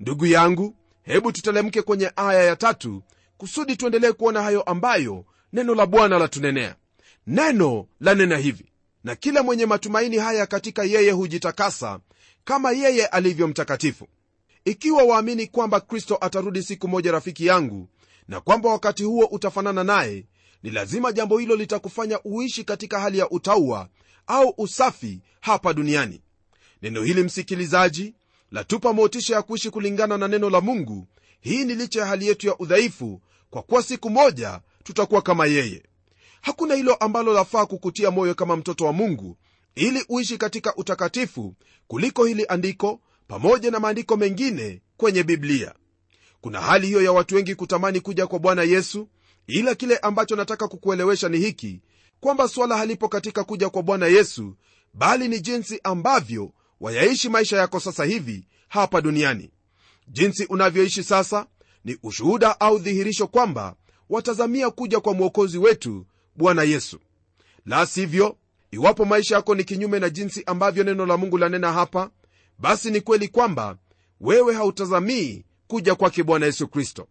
Ndugu 0.00 0.26
yangu 0.26 0.74
hebu 1.02 1.32
tutelemke 1.32 1.82
kwenye 1.82 2.12
aya 2.16 2.42
ya 2.42 2.56
tatu 2.56 3.02
kusudi 3.36 3.76
tuendelee 3.76 4.12
kuona 4.12 4.42
hayo 4.42 4.62
ambayo 4.62 5.24
neno 5.52 5.74
la 5.74 5.86
bwana 5.86 6.18
latunenea 6.18 6.76
neno 7.26 7.86
lanena 8.00 8.36
hivi 8.36 8.64
na 9.04 9.16
kila 9.16 9.42
mwenye 9.42 9.66
matumaini 9.66 10.16
haya 10.16 10.46
katika 10.46 10.84
yeye 10.84 11.10
hujitakasa 11.10 12.00
kama 12.44 12.72
yeye 12.72 13.06
alivyo 13.06 13.48
mtakatifu. 13.48 14.08
Ikiwa 14.64 15.02
waamini 15.02 15.46
kwamba 15.46 15.80
kristo 15.80 16.18
atarudi 16.20 16.62
siku 16.62 16.88
moja 16.88 17.12
rafiki 17.12 17.46
yangu 17.46 17.88
na 18.28 18.40
kwamba 18.40 18.68
wakati 18.70 19.02
huo 19.04 19.24
utafanana 19.24 19.84
naye 19.84 20.26
ni 20.62 20.70
lazima 20.70 21.12
jambo 21.12 21.38
hilo 21.38 21.56
litakufanya 21.56 22.20
uishi 22.24 22.64
katika 22.64 23.00
hali 23.00 23.18
ya 23.18 23.30
utaua 23.30 23.88
au 24.26 24.54
usafi 24.58 25.20
hapa 25.40 25.72
duniani. 25.72 26.22
Neno 26.82 27.02
hili 27.02 27.22
msikilizaji 27.22 28.14
latupa 28.50 28.92
motisha 28.92 29.34
ya 29.34 29.42
kuishi 29.42 29.70
kulingana 29.70 30.18
na 30.18 30.28
neno 30.28 30.50
la 30.50 30.60
mungu. 30.60 31.06
Hii 31.40 31.64
ni 31.64 31.74
licha 31.74 32.00
ya 32.00 32.06
hali 32.06 32.26
yetu 32.26 32.46
ya 32.46 32.58
udhaifu 32.58 33.20
kwa 33.50 33.62
kuwa 33.62 33.82
siku 33.82 34.10
moja 34.10 34.60
tutakuwa 34.84 35.22
kama 35.22 35.46
yeye. 35.46 35.82
Hakuna 36.40 36.74
hilo 36.74 36.94
ambalo 36.94 37.32
lafaa 37.32 37.66
kukutia 37.66 38.10
moyo 38.10 38.34
kama 38.34 38.56
mtoto 38.56 38.84
wa 38.84 38.92
mungu 38.92 39.36
ili 39.74 40.04
uishi 40.08 40.38
katika 40.38 40.76
utakatifu 40.76 41.54
kuliko 41.86 42.24
hili 42.24 42.46
andiko 42.48 43.00
pamoja 43.28 43.70
na 43.70 43.80
maandiko 43.80 44.16
mengine 44.16 44.82
kwenye 44.96 45.22
biblia. 45.22 45.74
Kuna 46.40 46.60
hali 46.60 46.86
hiyo 46.86 47.02
ya 47.02 47.12
watu 47.12 47.34
wengi 47.34 47.54
kutamani 47.54 48.00
kuja 48.00 48.26
kwa 48.26 48.38
bwana 48.38 48.62
yesu 48.62 49.08
ila 49.46 49.74
kile 49.74 49.96
ambacho 49.98 50.36
nataka 50.36 50.68
kukuelewesha 50.68 51.28
ni 51.28 51.38
hiki 51.38 51.80
kwamba 52.20 52.48
swala 52.48 52.76
halipo 52.76 53.08
katika 53.08 53.44
kuja 53.44 53.70
kwa 53.70 53.82
bwana 53.82 54.06
yesu 54.06 54.56
bali 54.94 55.28
ni 55.28 55.40
jinsi 55.40 55.80
ambavyo 55.84 56.52
wayaishi 56.80 57.28
maisha 57.28 57.56
yako 57.56 57.80
sasa 57.80 58.04
hivi 58.04 58.46
hapa 58.68 59.00
duniani. 59.00 59.50
Jinsi 60.08 60.44
unavyoishi 60.44 61.02
sasa 61.02 61.46
ni 61.84 61.98
ushuhuda 62.02 62.60
au 62.60 62.78
dhihirisho 62.78 63.26
kwamba 63.26 63.76
watazamia 64.10 64.70
kuja 64.70 65.00
kwa 65.00 65.14
mwokozi 65.14 65.58
wetu 65.58 66.06
bwana 66.36 66.62
yesu. 66.62 66.98
La 67.66 67.86
sivyo 67.86 68.36
iwapo 68.70 69.04
maisha 69.04 69.34
yako 69.34 69.54
ni 69.54 69.64
kinyume 69.64 69.98
na 69.98 70.10
jinsi 70.10 70.42
ambavyo 70.46 70.84
neno 70.84 71.06
la 71.06 71.16
mungu 71.16 71.38
lanena 71.38 71.72
hapa 71.72 72.10
basi 72.58 72.90
ni 72.90 73.00
kweli 73.00 73.28
kwamba 73.28 73.76
wewe 74.20 74.54
hautazamii 74.54 75.44
kuja 75.66 75.94
kwake 75.94 76.22
bwana 76.22 76.46
yesu 76.46 76.68
kristo. 76.68 77.08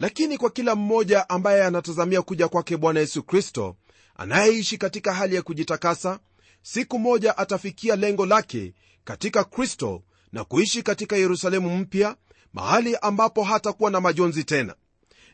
Lakini 0.00 0.38
kwa 0.38 0.50
kila 0.50 0.74
mmoja 0.74 1.28
ambaye 1.28 1.64
anatazamia 1.64 2.22
kuja 2.22 2.48
kwake 2.48 2.76
bwana 2.76 3.00
yesu 3.00 3.22
kristo 3.22 3.76
anayeishi 4.16 4.78
katika 4.78 5.14
hali 5.14 5.34
ya 5.34 5.42
kujitakasa 5.42 6.20
siku 6.62 6.98
moja 6.98 7.38
atafikia 7.38 7.96
lengo 7.96 8.26
lake 8.26 8.74
katika 9.04 9.44
kristo 9.44 10.02
na 10.32 10.44
kuishi 10.44 10.82
katika 10.82 11.16
yerusalemu 11.16 11.76
mpya 11.78 12.16
mahali 12.52 12.96
ambapo 13.02 13.44
hatakuwa 13.44 13.90
na 13.90 14.00
majonzi 14.00 14.44
tena. 14.44 14.74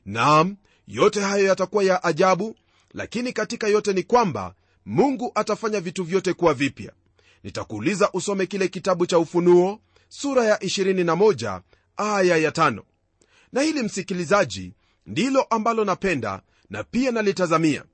Naam 0.05 0.57
yote 0.87 1.21
hayo 1.21 1.45
yatakuwa 1.47 1.85
ya 1.85 2.05
ajabu 2.05 2.57
lakini 2.95 3.33
katika 3.33 3.69
yote 3.69 3.93
ni 3.93 4.03
kwamba 4.03 4.55
mungu 4.87 5.33
atafanya 5.35 5.81
vitu 5.81 6.05
vyote 6.05 6.33
kuwa 6.33 6.55
vipya. 6.55 6.93
Nitakuuliza 7.43 8.11
usome 8.13 8.47
kile 8.47 8.69
kitabu 8.69 9.07
cha 9.07 9.19
ufunuo 9.19 9.81
sura 10.09 10.45
ya 10.45 10.57
21 10.57 11.61
aya 11.97 12.37
ya 12.37 12.51
5 12.51 12.83
na 13.53 13.63
hili 13.63 13.83
msikilizaji 13.83 14.73
ndilo 15.07 15.43
ambalo 15.43 15.85
napenda 15.85 16.43
na 16.71 16.85
pia 16.85 17.11
nalitazamia. 17.11 17.85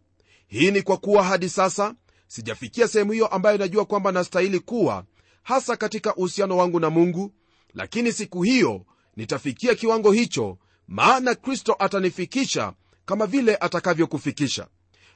Hii 0.47 0.71
ni 0.71 0.83
kwa 0.83 0.97
kuwa 0.97 1.23
hadi 1.25 1.49
sasa 1.49 1.95
sijafikia 2.27 2.89
sehemu 2.89 3.13
hiyo 3.13 3.27
ambayo 3.27 3.59
najua 3.59 3.85
kwamba 3.85 4.13
nastahili 4.13 4.61
kuwa 4.61 5.05
hasa 5.43 5.77
katika 5.77 6.15
uhusiano 6.15 6.57
wangu 6.57 6.81
na 6.81 6.91
mungu 6.91 7.33
lakini 7.75 8.13
siku 8.13 8.43
hiyo 8.43 8.87
nitafikia 9.17 9.75
kiwango 9.75 10.13
hicho 10.13 10.59
maana 10.89 11.35
kristo 11.35 11.77
atanifikisha 11.79 12.73
kama 13.05 13.27
vile 13.27 13.57
atakavyokufikisha. 13.57 14.67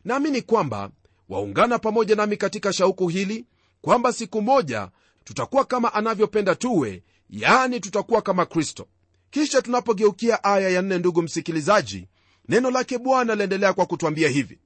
Naamini 0.05 0.43
kwamba 0.43 0.91
waungana 1.29 1.79
pamoja 1.79 2.15
nami 2.17 2.37
katika 2.37 2.73
shauku 2.73 3.09
hili 3.09 3.47
kwamba 3.81 4.13
siku 4.13 4.43
moja 4.43 4.89
tutakuwa 5.25 5.65
kama 5.65 5.95
anavyopenda 5.95 6.55
tuwe 6.55 7.03
yaani 7.31 7.81
tutakuwa 7.81 8.23
kama 8.23 8.47
kristo. 8.47 8.87
Kisha 9.31 9.63
tunapogeukia 9.63 10.45
aya 10.45 10.69
ya 10.69 10.83
nne 10.83 10.99
ndugu 10.99 11.23
msikilizaji 11.23 12.09
neno 12.49 12.71
lake 12.71 12.99
bwana 12.99 13.35
laendelea 13.35 13.73
kwa 13.73 13.87
kutwambia 13.87 14.29
hivi. 14.29 14.59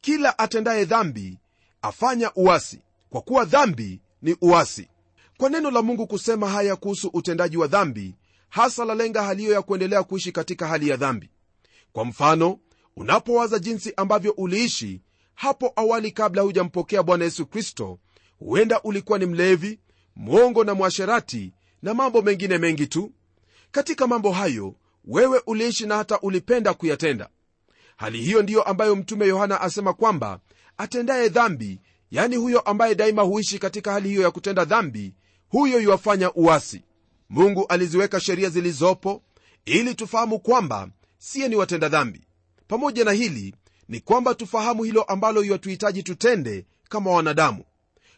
Kila 0.00 0.38
atendaye 0.38 0.84
dhambi 0.84 1.38
afanya 1.82 2.30
uasi 2.34 2.80
kwa 3.10 3.20
kuwa 3.20 3.44
dhambi 3.44 4.00
ni 4.22 4.36
uasi. 4.40 4.88
Kwa 5.36 5.50
neno 5.50 5.70
la 5.70 5.82
mungu 5.82 6.06
kusema 6.06 6.48
haya 6.50 6.76
kuhusu 6.76 7.10
utendaji 7.12 7.56
wa 7.56 7.66
dhambi 7.66 8.14
hasa 8.48 8.84
lalenga 8.84 9.22
hali 9.22 9.42
hiyo 9.42 9.54
ya 9.54 9.62
kuendelea 9.62 10.02
kuishi 10.02 10.32
katika 10.32 10.66
hali 10.66 10.88
ya 10.88 10.96
dhambi 10.96 11.30
kwa 11.96 12.04
mfano 12.04 12.58
unapowaza 12.96 13.58
jinsi 13.58 13.92
ambavyo 13.96 14.32
uliishi 14.32 15.00
hapo 15.34 15.72
awali 15.76 16.12
kabla 16.12 16.42
hujampokea 16.42 17.02
bwana 17.02 17.24
yesu 17.24 17.46
kristo 17.46 17.98
huenda 18.38 18.82
ulikuwa 18.82 19.18
ni 19.18 19.26
mlevi 19.26 19.80
mwongo 20.16 20.64
na 20.64 20.74
mwasherati 20.74 21.52
na 21.82 21.94
mambo 21.94 22.22
mengine 22.22 22.58
mengi 22.58 22.86
tu. 22.86 23.12
Katika 23.70 24.06
mambo 24.06 24.32
hayo 24.32 24.74
wewe 25.04 25.42
uliishi 25.46 25.86
na 25.86 25.96
hata 25.96 26.20
ulipenda 26.20 26.74
kuyatenda. 26.74 27.28
Hali 27.96 28.18
hiyo 28.22 28.42
ndiyo 28.42 28.62
ambayo 28.62 28.96
mtume 28.96 29.26
yohana 29.26 29.60
asema 29.60 29.92
kwamba 29.92 30.40
atendaye 30.78 31.28
dhambi 31.28 31.80
yani 32.10 32.36
huyo 32.36 32.60
ambaye 32.60 32.94
daima 32.94 33.22
huishi 33.22 33.58
katika 33.58 33.92
hali 33.92 34.08
hiyo 34.08 34.22
ya 34.22 34.30
kutenda 34.30 34.64
dhambi 34.64 35.14
huyo 35.48 35.80
yuwafanya 35.80 36.32
uasi. 36.34 36.84
Mungu 37.28 37.66
aliziweka 37.66 38.20
sheria 38.20 38.48
zilizopo 38.48 39.22
ili 39.64 39.94
tufahamu 39.94 40.38
kwamba 40.40 40.88
siye 41.18 41.48
ni 41.48 41.56
watenda 41.56 41.88
dhambi. 41.88 42.20
Pamoja 42.68 43.04
na 43.04 43.12
hili 43.12 43.54
ni 43.88 44.00
kwamba 44.00 44.34
tufahamu 44.34 44.82
hilo 44.84 45.02
ambalo 45.02 45.44
iwatuhitaji 45.44 46.02
tutende 46.02 46.66
kama 46.88 47.10
wanadamu. 47.10 47.64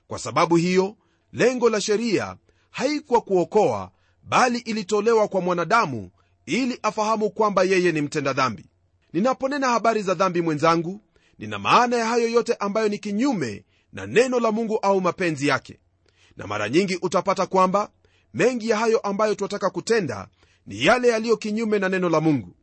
Kwa 0.09 0.19
sababu 0.19 0.57
hiyo 0.57 0.97
lengo 1.33 1.71
la 1.71 1.81
sheria 1.81 2.37
haikuwa 2.71 3.21
kuokoa 3.21 3.90
bali 4.23 4.59
ilitolewa 4.59 5.28
kwa 5.28 5.40
mwanadamu 5.40 6.11
ili 6.47 6.78
afahamu 6.83 7.31
kwamba 7.31 7.62
yeye 7.62 7.93
ni 7.93 8.00
mtenda 8.00 8.33
dhambi. 8.33 8.64
Ninaponena 9.12 9.69
habari 9.69 10.02
za 10.02 10.14
dhambi 10.14 10.43
mwenzangu 10.43 11.00
nina 11.38 11.59
maana 11.59 11.97
ya 11.97 12.07
hayo 12.07 12.28
yote 12.28 12.55
ambayo 12.55 12.88
ni 12.88 12.99
kinyume 12.99 13.64
na 13.93 14.07
neno 14.07 14.40
la 14.40 14.52
mungu 14.52 14.78
au 14.78 15.00
mapenzi 15.00 15.49
yake. 15.49 15.78
Na 16.37 16.47
mara 16.47 16.69
nyingi 16.69 16.99
utapata 17.02 17.47
kwamba 17.47 17.90
mengi 18.35 18.69
ya 18.69 18.76
hayo 18.78 18.99
ambayo 18.99 19.35
twataka 19.35 19.71
kutenda 19.71 20.28
ni 20.67 20.85
yale 20.85 21.09
yaliyo 21.09 21.37
kinyume 21.37 21.78
na 21.78 21.88
neno 21.88 22.09
la 22.09 22.21
mungu 22.21 22.55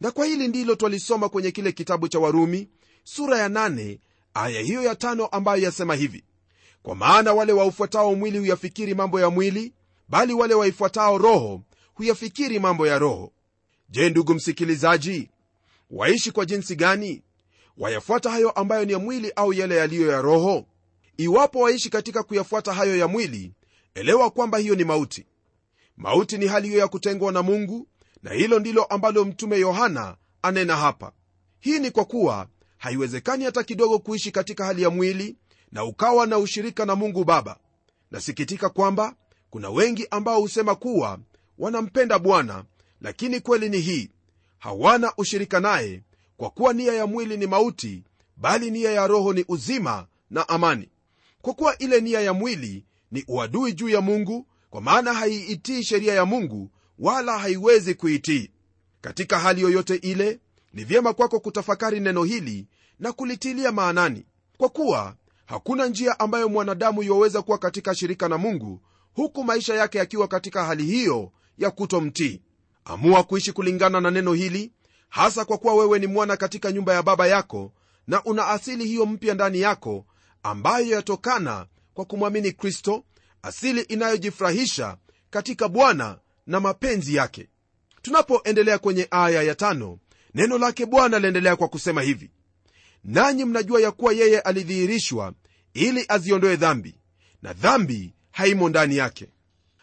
na 0.00 0.10
kwa 0.10 0.26
hili 0.26 0.48
ndilo 0.48 0.74
twalisoma 0.74 1.28
kwenye 1.28 1.50
kile 1.50 1.72
kitabu 1.72 2.08
cha 2.08 2.18
warumi 2.18 2.68
sura 3.04 3.38
ya 3.38 3.48
8 3.48 3.98
aya 4.34 4.60
hiyo 4.60 4.82
ya 4.82 4.94
tano 4.94 5.26
ambayo 5.26 5.62
yasema 5.62 5.94
hivi. 5.94 6.24
Kwa 6.82 6.94
maana 6.94 7.32
wale 7.32 7.52
waufuatao 7.52 8.14
mwili 8.14 8.38
huyafikiri 8.38 8.94
mambo 8.94 9.20
ya 9.20 9.30
mwili 9.30 9.72
bali 10.08 10.32
wale 10.34 10.54
waifuatao 10.54 11.18
roho 11.18 11.62
huyafikiri 11.94 12.58
mambo 12.58 12.86
ya 12.86 12.98
roho. 12.98 13.32
Je 13.88 14.10
ndugu 14.10 14.34
msikilizaji 14.34 15.30
waishi 15.90 16.30
kwa 16.32 16.46
jinsi 16.46 16.76
gani? 16.76 17.22
Wayafuata 17.76 18.30
hayo 18.30 18.50
ambayo 18.50 18.84
ni 18.84 18.92
ya 18.92 18.98
mwili 18.98 19.32
au 19.36 19.52
yale 19.52 19.76
yaliyo 19.76 20.10
ya 20.12 20.20
roho? 20.22 20.66
Iwapo 21.16 21.60
waishi 21.60 21.90
katika 21.90 22.22
kuyafuata 22.22 22.72
hayo 22.72 22.96
ya 22.96 23.08
mwili 23.08 23.52
elewa 23.94 24.30
kwamba 24.30 24.58
hiyo 24.58 24.74
ni 24.74 24.84
mauti. 24.84 25.26
Mauti 25.96 26.38
ni 26.38 26.46
hali 26.46 26.68
hiyo 26.68 26.80
ya 26.80 26.88
kutengwa 26.88 27.32
na 27.32 27.42
mungu 27.42 27.86
na 28.22 28.32
hilo 28.32 28.58
ndilo 28.58 28.84
ambalo 28.84 29.24
mtume 29.24 29.58
yohana 29.58 30.16
anena 30.42 30.76
hapa. 30.76 31.12
Hii 31.60 31.78
ni 31.78 31.90
kwa 31.90 32.04
kuwa 32.04 32.48
haiwezekani 32.78 33.44
hata 33.44 33.62
kidogo 33.62 33.98
kuishi 33.98 34.30
katika 34.30 34.64
hali 34.64 34.82
ya 34.82 34.90
mwili 34.90 35.36
na 35.72 35.84
ukawa 35.84 36.26
na 36.26 36.38
ushirika 36.38 36.86
na 36.86 36.96
mungu 36.96 37.24
baba. 37.24 37.56
Nasikitika 38.10 38.68
kwamba 38.68 39.14
kuna 39.50 39.70
wengi 39.70 40.06
ambao 40.10 40.40
husema 40.40 40.74
kuwa 40.74 41.18
wanampenda 41.58 42.18
bwana 42.18 42.64
lakini 43.00 43.40
kweli 43.40 43.68
ni 43.68 43.78
hii 43.80 44.10
hawana 44.58 45.12
ushirika 45.16 45.60
naye 45.60 46.02
kwa 46.36 46.50
kuwa 46.50 46.72
nia 46.72 46.92
ya 46.92 47.06
mwili 47.06 47.36
ni 47.36 47.46
mauti 47.46 48.04
bali 48.36 48.70
nia 48.70 48.90
ya 48.90 49.06
roho 49.06 49.32
ni 49.32 49.44
uzima 49.48 50.06
na 50.30 50.48
amani. 50.48 50.88
Kwa 51.42 51.54
kuwa 51.54 51.78
ile 51.78 52.00
nia 52.00 52.20
ya 52.20 52.32
mwili 52.32 52.84
ni 53.12 53.24
uadui 53.28 53.72
juu 53.72 53.88
ya 53.88 54.00
mungu 54.00 54.46
kwa 54.70 54.80
maana 54.80 55.12
haiitii 55.14 55.82
sheria 55.82 56.14
ya 56.14 56.24
mungu 56.26 56.70
wala 56.98 57.38
haiwezi 57.38 57.94
kuitii. 57.94 58.50
Katika 59.00 59.38
hali 59.38 59.60
yoyote 59.62 59.94
ile 59.94 60.40
ni 60.72 60.84
vyema 60.84 61.12
kwako 61.12 61.40
kutafakari 61.40 62.00
neno 62.00 62.24
hili 62.24 62.66
na 62.98 63.12
kulitilia 63.12 63.72
maanani. 63.72 64.26
Kwa 64.56 64.68
kuwa 64.68 65.14
hakuna 65.46 65.86
njia 65.86 66.20
ambayo 66.20 66.48
mwanadamu 66.48 67.02
yuwaweza 67.02 67.42
kuwa 67.42 67.58
katika 67.58 67.94
shirika 67.94 68.28
na 68.28 68.38
mungu 68.38 68.80
huku 69.14 69.44
maisha 69.44 69.74
yake 69.74 69.98
yakiwa 69.98 70.28
katika 70.28 70.64
hali 70.64 70.84
hiyo 70.84 71.32
ya 71.58 71.70
kutomtii. 71.70 72.42
Amua 72.84 73.22
kuishi 73.24 73.52
kulingana 73.52 74.00
na 74.00 74.10
neno 74.10 74.32
hili 74.32 74.72
hasa 75.08 75.44
kwa 75.44 75.58
kuwa 75.58 75.74
wewe 75.74 75.98
ni 75.98 76.06
mwana 76.06 76.36
katika 76.36 76.72
nyumba 76.72 76.94
ya 76.94 77.02
baba 77.02 77.26
yako 77.26 77.72
na 78.06 78.24
una 78.24 78.48
asili 78.48 78.84
hiyo 78.86 79.06
mpya 79.06 79.34
ndani 79.34 79.60
yako 79.60 80.06
ambayo 80.42 80.86
yatokana 80.86 81.66
kwa 81.94 82.04
kumwamini 82.04 82.52
kristo 82.52 83.04
asili 83.42 83.80
inayojifurahisha 83.80 84.96
katika 85.30 85.68
bwana 85.68 86.18
na 86.48 86.60
mapenzi 86.60 87.14
yake. 87.14 87.48
Tunapoendelea 88.02 88.78
kwenye 88.78 89.08
aya 89.10 89.42
ya 89.42 89.54
tano 89.54 89.98
neno 90.34 90.58
lake 90.58 90.86
bwana 90.86 91.16
aliendelea 91.16 91.56
kwa 91.56 91.68
kusema 91.68 92.02
hivi 92.02 92.30
nanyi 93.04 93.44
mnajua 93.44 93.80
ya 93.80 93.90
kuwa 93.90 94.12
yeye 94.12 94.40
alidhihirishwa 94.40 95.32
ili 95.74 96.04
aziondoe 96.08 96.56
dhambi 96.56 96.98
na 97.42 97.52
dhambi 97.52 98.14
haimo 98.30 98.68
ndani 98.68 98.96
yake. 98.96 99.28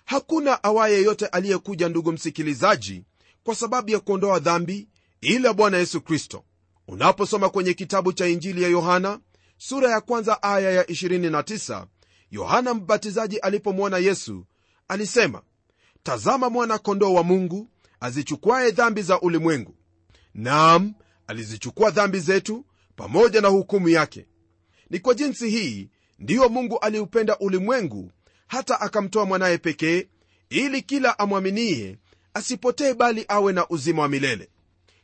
Hakuna 0.05 0.63
awaye 0.63 0.95
yeyote 0.95 1.25
aliyekuja 1.25 1.89
ndugu 1.89 2.11
msikilizaji 2.11 3.03
kwa 3.43 3.55
sababu 3.55 3.91
ya 3.91 3.99
kuondoa 3.99 4.39
dhambi 4.39 4.87
ila 5.21 5.53
bwana 5.53 5.77
yesu 5.77 6.01
kristo. 6.01 6.43
Unaposoma 6.87 7.49
kwenye 7.49 7.73
kitabu 7.73 8.13
cha 8.13 8.27
injili 8.27 8.63
ya 8.63 8.69
yohana 8.69 9.19
sura 9.57 9.91
ya 9.91 10.01
kwanza 10.01 10.43
aya 10.43 10.71
ya 10.71 10.83
29 10.83 11.85
yohana 12.31 12.73
mbatizaji 12.73 13.37
alipomwona 13.37 13.97
yesu 13.97 14.45
alisema 14.87 15.41
tazama 16.05 16.49
mwana 16.49 16.77
kondoo 16.77 17.13
wa 17.13 17.23
mungu 17.23 17.67
azichukuaye 17.99 18.71
dhambi 18.71 19.01
za 19.01 19.21
ulimwengu. 19.21 19.75
Naam 20.33 20.93
alizichukua 21.27 21.91
dhambi 21.91 22.19
zetu 22.19 22.65
pamoja 22.95 23.41
na 23.41 23.47
hukumu 23.47 23.89
yake. 23.89 24.25
Ni 24.89 24.99
kwa 24.99 25.13
jinsi 25.13 25.49
hii 25.49 25.89
ndiyo 26.19 26.49
mungu 26.49 26.79
aliupenda 26.79 27.37
ulimwengu 27.39 28.11
hata 28.47 28.81
akamtoa 28.81 29.25
mwanaye 29.25 29.57
pekee 29.57 30.07
ili 30.49 30.81
kila 30.81 31.19
amwaminie 31.19 31.97
asipotee 32.33 32.93
bali 32.93 33.25
awe 33.27 33.53
na 33.53 33.67
uzima 33.69 34.01
wa 34.01 34.07
milele. 34.07 34.49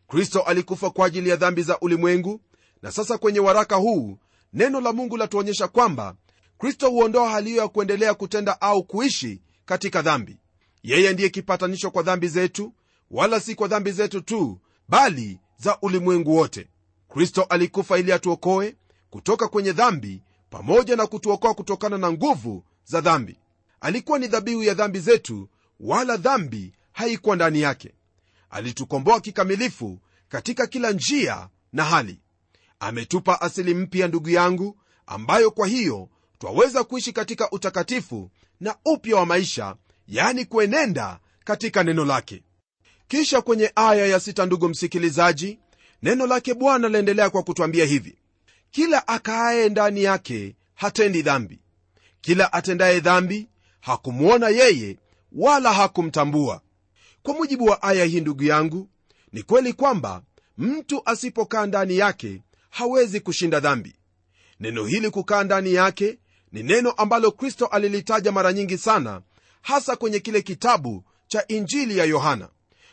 Kristo 0.08 0.42
alikufa 0.42 0.90
kwa 0.90 1.08
ajili 1.08 1.30
ya 1.30 1.36
dhambi 1.36 1.62
za 1.64 1.80
ulimwengu 1.80 2.42
na 2.82 2.92
sasa 2.92 3.18
kwenye 3.18 3.40
waraka 3.40 3.76
huu 3.76 4.18
neno 4.54 4.82
la 4.82 4.94
mungu 4.94 5.18
latuonyesha 5.18 5.68
kwamba 5.68 6.16
kristo 6.58 6.90
huondoa 6.90 7.30
hali 7.30 7.50
hiyo 7.50 7.62
ya 7.62 7.68
kuendelea 7.68 8.14
kutenda 8.14 8.62
au 8.62 8.84
kuishi 8.84 9.42
katika 9.66 10.02
dhambi 10.02 10.38
yeye 10.84 11.13
ndiye 11.13 11.30
kipatanisho 11.30 11.91
kwa 11.91 12.04
dhambi 12.04 12.28
zetu 12.28 12.74
wala 13.12 13.39
si 13.39 13.56
kwa 13.56 13.67
dhambi 13.67 13.91
zetu 13.91 14.22
tu 14.22 14.60
bali 14.89 15.39
za 15.58 15.78
ulimwengu 15.82 16.36
wote. 16.36 16.67
Kristo 17.10 17.44
alikufa 17.44 17.98
ili 18.00 18.12
atuokoe 18.12 18.76
kutoka 19.10 19.48
kwenye 19.48 19.72
dhambi 19.72 20.22
pamoja 20.50 20.96
na 20.96 21.08
kutuokoa 21.08 21.54
kutokana 21.54 21.98
na 21.98 22.12
nguvu 22.12 22.63
za 22.86 23.02
dhambi. 23.02 23.39
Alikuwa 23.82 24.20
ni 24.20 24.28
dhabihu 24.28 24.63
ya 24.63 24.74
dhambi 24.74 25.00
zetu 25.00 25.50
wala 25.80 26.17
dhambi 26.17 26.74
haikuwa 26.91 27.36
ndani 27.36 27.62
yake. 27.62 27.94
Alitukomboa 28.50 29.22
kikamilifu 29.22 30.00
katika 30.30 30.67
kila 30.67 30.91
njia 30.91 31.50
na 31.74 31.84
hali. 31.84 32.20
Ametupa 32.80 33.41
asili 33.41 33.74
mpya 33.74 34.08
ndugu 34.08 34.30
yangu 34.30 34.78
ambayo 35.06 35.52
kwa 35.52 35.67
hiyo 35.67 36.10
twaweza 36.39 36.84
kuishi 36.84 37.13
katika 37.13 37.52
utakatifu 37.52 38.32
na 38.60 38.76
upya 38.86 39.15
wa 39.15 39.26
maisha 39.26 39.76
yani 40.12 40.45
kuenenda 40.45 41.19
katika 41.43 41.84
neno 41.84 42.06
lake. 42.06 42.43
Kisha 43.08 43.41
kwenye 43.41 43.71
aya 43.76 44.06
ya 44.08 44.19
sita 44.19 44.45
ndugu 44.45 44.69
msikilizaji 44.69 45.60
neno 46.04 46.28
lake 46.28 46.54
bwana 46.54 46.89
laendelea 46.89 47.30
kwa 47.30 47.43
kutwambia 47.43 47.86
hivi. 47.86 48.17
Kila 48.71 49.08
akaaye 49.08 49.69
ndani 49.69 50.04
yake 50.04 50.56
hatendi 50.76 51.21
dhambi. 51.21 51.60
Kila 52.21 52.54
atendaye 52.54 53.00
dhambi 53.00 53.47
hakumwona 53.80 54.50
yeye 54.50 54.97
wala 55.32 55.74
hakumtambua. 55.74 56.62
Kwa 57.24 57.34
mujibu 57.34 57.65
wa 57.65 57.84
aya 57.84 58.06
hii 58.06 58.21
ndugu 58.21 58.43
yangu 58.43 58.89
ni 59.34 59.43
kweli 59.43 59.74
kwamba 59.74 60.21
mtu 60.58 61.02
asipokaa 61.06 61.65
ndani 61.65 61.97
yake 61.97 62.41
hawezi 62.69 63.19
kushinda 63.19 63.60
dhambi. 63.60 63.95
Neno 64.60 64.86
hili 64.86 65.10
kukaa 65.10 65.43
ndani 65.43 65.74
yake 65.74 66.17
ni 66.52 66.63
neno 66.63 66.91
ambalo 66.91 67.32
kristo 67.32 67.65
alilitaja 67.65 68.32
mara 68.32 68.54
nyingi 68.54 68.78
sana 68.78 69.21
hasa 69.62 69.95
kwenye 69.95 70.19
kile 70.19 70.41
kitabu 70.41 71.04
cha 71.28 71.47
injili 71.47 71.97
ya 71.97 72.06
yohana. 72.06 72.50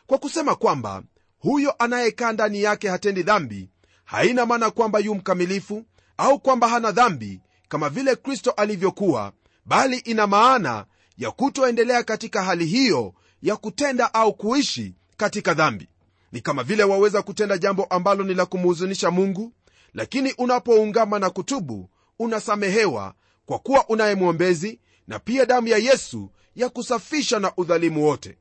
Kwa 0.06 0.18
kusema 0.18 0.54
kwamba 0.54 1.02
huyo 1.38 1.74
anayekaa 1.78 2.32
ndani 2.32 2.62
yake 2.62 2.88
hatendi 2.88 3.22
dhambi 3.22 3.70
haina 4.04 4.46
maana 4.46 4.70
kwamba 4.70 4.98
yu 4.98 5.14
mkamilifu 5.14 5.84
au 6.16 6.38
kwamba 6.40 6.68
hana 6.68 6.92
dhambi 6.92 7.40
kama 7.68 7.88
vile 7.88 8.16
kristo 8.16 8.50
alivyokuwa 8.50 9.32
bali 9.64 9.96
ina 9.98 10.26
maana 10.26 10.84
ya 11.18 11.30
kutoendelea 11.30 12.02
katika 12.02 12.42
hali 12.42 12.66
hiyo 12.66 13.14
ya 13.42 13.56
kutenda 13.56 14.14
au 14.14 14.34
kuishi 14.34 14.94
katika 15.16 15.54
dhambi. 15.54 15.88
Ni 16.32 16.40
kama 16.40 16.62
vile 16.62 16.84
waweza 16.84 17.22
kutenda 17.22 17.58
jambo 17.58 17.84
ambalo 17.84 18.24
ni 18.24 18.34
la 18.34 18.46
kumhuzunisha 18.46 19.10
mungu 19.10 19.52
lakini 19.94 20.32
unapoungama 20.38 21.18
na 21.18 21.30
kutubu 21.30 21.90
unasamehewa 22.18 23.14
kwa 23.46 23.58
kuwa 23.58 23.88
unaye 23.88 24.14
mwombezi 24.14 24.80
na 25.06 25.18
pia 25.18 25.46
damu 25.46 25.68
ya 25.68 25.78
yesu 25.78 26.30
ya 26.58 26.68
kusafisha 26.68 27.38
na 27.38 27.52
udhalimu 27.56 28.04
wote. 28.04 28.38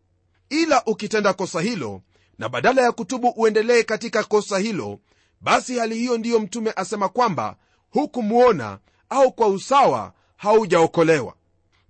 Ila 0.49 0.83
ukitenda 0.85 1.33
kosa 1.33 1.61
hilo 1.61 2.01
na 2.39 2.49
badala 2.49 2.81
ya 2.81 2.91
kutubu 2.91 3.29
uendelee 3.29 3.83
katika 3.83 4.23
kosa 4.23 4.57
hilo 4.59 4.99
basi 5.41 5.77
hali 5.77 5.95
hiyo 5.95 6.17
ndiyo 6.17 6.39
mtume 6.39 6.73
asema 6.75 7.09
kwamba 7.09 7.55
hukumwona 7.89 8.79
au 9.09 9.31
kwa 9.31 9.47
usawa 9.47 10.13
haujaokolewa. 10.37 11.35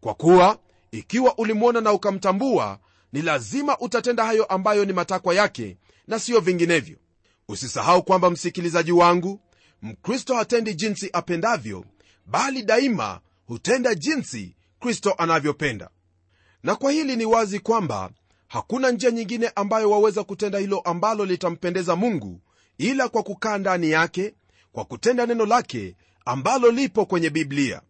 Kwa 0.02 0.13
kuwa 0.13 0.60
ikiwa 0.92 1.38
ulimwona 1.38 1.82
na 1.82 1.92
ukamtambua 1.94 2.80
ni 3.13 3.22
lazima 3.22 3.78
utatenda 3.80 4.26
hayo 4.26 4.46
ambayo 4.46 4.86
ni 4.86 4.94
matakwa 4.94 5.34
yake 5.36 5.78
na 6.08 6.20
siyo 6.20 6.40
vinginevyo. 6.40 6.98
Usisahau 7.48 8.04
kwamba 8.04 8.30
msikilizaji 8.30 8.92
wangu 8.92 9.40
mkristo 9.82 10.36
hatendi 10.36 10.74
jinsi 10.76 11.10
apendavyo 11.13 11.86
bali 12.26 12.63
daima 12.63 13.20
hutenda 13.48 13.96
jinsi 13.96 14.56
kristo 14.80 15.16
anavyopenda 15.18 15.90
na 16.63 16.76
kwa 16.76 16.91
hili 16.91 17.15
ni 17.15 17.26
wazi 17.26 17.60
kwamba 17.60 18.10
hakuna 18.48 18.91
njia 18.91 19.12
nyingine 19.12 19.52
ambayo 19.56 19.91
waweza 19.91 20.24
kutenda 20.24 20.60
hilo 20.60 20.80
ambalo 20.80 21.26
litampendeza 21.26 21.96
mungu 21.96 22.41
ila 22.78 23.10
kwa 23.10 23.24
kukaa 23.24 23.58
ndani 23.58 23.91
yake 23.91 24.34
kwa 24.72 24.86
kutenda 24.86 25.26
neno 25.26 25.46
lake 25.46 25.96
ambalo 26.26 26.72
lipo 26.72 27.06
kwenye 27.06 27.30
biblia. 27.30 27.82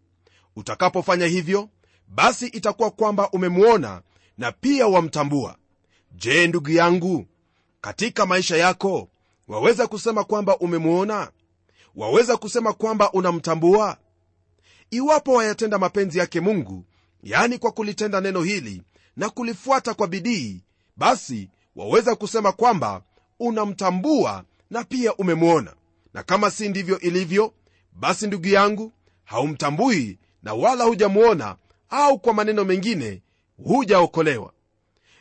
Utakapofanya 0.56 1.26
hivyo 1.26 1.70
basi 2.08 2.48
itakuwa 2.48 2.92
kwamba 2.92 3.30
umemwona 3.32 4.02
na 4.38 4.52
pia 4.52 4.88
wamtambua. 4.88 5.56
Je 6.12 6.48
ndugu 6.48 6.70
yangu 6.70 7.26
katika 7.82 8.26
maisha 8.26 8.58
yako 8.58 9.10
waweza 9.48 9.88
kusema 9.88 10.24
kwamba 10.24 10.58
umemwona 10.58 11.32
waweza 11.96 12.38
kusema 12.38 12.74
kwamba 12.74 13.12
unamtambua? 13.12 13.98
Iwapo 14.92 15.34
wayatenda 15.34 15.78
mapenzi 15.78 16.20
yake 16.20 16.40
mungu 16.42 16.86
yani 17.24 17.58
kwa 17.58 17.72
kulitenda 17.72 18.22
neno 18.22 18.42
hili 18.44 18.82
na 19.18 19.30
kulifuata 19.30 19.94
kwa 19.94 20.08
bidii 20.08 20.64
basi 20.98 21.50
waweza 21.76 22.16
kusema 22.16 22.52
kwamba 22.52 23.02
unamtambua 23.40 24.44
na 24.70 24.84
pia 24.84 25.16
umemwona. 25.16 25.74
Na 26.14 26.24
kama 26.24 26.52
si 26.52 26.70
ndivyo 26.70 27.00
ilivyo 27.00 27.54
basi 27.94 28.28
ndugu 28.28 28.48
yangu 28.48 28.92
haumtambui 29.24 30.18
na 30.44 30.54
wala 30.54 30.84
hujamwona 30.84 31.56
au 31.90 32.20
kwa 32.20 32.34
maneno 32.34 32.66
mengine 32.66 33.22
hujaokolewa. 33.64 34.54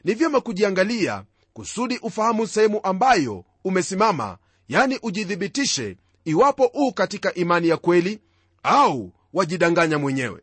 Ni 0.04 0.14
vyema 0.14 0.40
kujiangalia 0.40 1.24
kusudi 1.52 1.98
ufahamu 1.98 2.46
sehemu 2.46 2.80
ambayo 2.82 3.44
umesimama 3.64 4.38
yani 4.68 4.98
ujithibitishe 5.02 5.96
iwapo 6.24 6.70
u 6.74 6.92
katika 6.92 7.34
imani 7.34 7.68
ya 7.68 7.76
kweli 7.76 8.20
au 8.62 9.12
wajidanganya 9.32 9.98
mwenyewe 9.98 10.40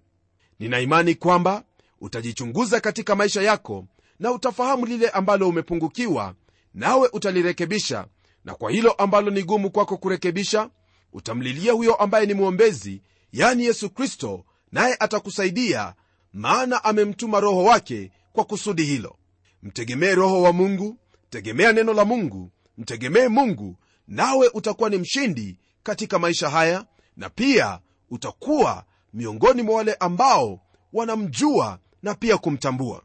nina 0.59 0.79
imani 0.79 1.15
kwamba 1.15 1.63
utajichunguza 2.01 2.79
katika 2.79 3.15
maisha 3.15 3.41
yako 3.41 3.85
na 4.19 4.31
utafahamu 4.31 4.85
lile 4.85 5.09
ambalo 5.09 5.49
umepungukiwa 5.49 6.35
nawe 6.73 7.09
utalirekebisha. 7.13 8.05
Na 8.45 8.55
kwa 8.55 8.71
hilo 8.71 8.91
ambalo 8.91 9.31
ni 9.31 9.43
gumu 9.43 9.71
kwako 9.71 9.97
kurekebisha 9.97 10.69
utamlilia 11.13 11.73
huyo 11.73 11.95
ambaye 11.95 12.25
ni 12.25 12.33
mwombezi 12.33 13.01
yani 13.33 13.65
yesu 13.65 13.89
kristo 13.89 14.45
naye 14.71 14.95
atakusaidia 14.99 15.93
maana 16.33 16.83
amemtuma 16.83 17.39
roho 17.39 17.63
wake 17.63 18.11
kwa 18.33 18.43
kusudi 18.45 18.83
hilo. 18.83 19.15
Mtegemee 19.63 20.15
roho 20.15 20.41
wa 20.41 20.53
mungu 20.53 20.97
tegemea 21.29 21.73
neno 21.73 21.93
la 21.93 22.05
mungu 22.05 22.51
mtegemee 22.77 23.27
mungu 23.27 23.77
nawe 24.07 24.47
utakuwa 24.53 24.89
ni 24.89 24.97
mshindi 24.97 25.57
katika 25.83 26.19
maisha 26.19 26.49
haya 26.49 26.85
na 27.17 27.29
pia 27.29 27.79
utakuwa 28.09 28.83
miongoni 29.13 29.61
mwa 29.61 29.75
wale 29.75 29.93
ambao 29.93 30.59
wanamjua 30.93 31.79
na 32.03 32.15
pia 32.15 32.37
kumtambua. 32.37 33.03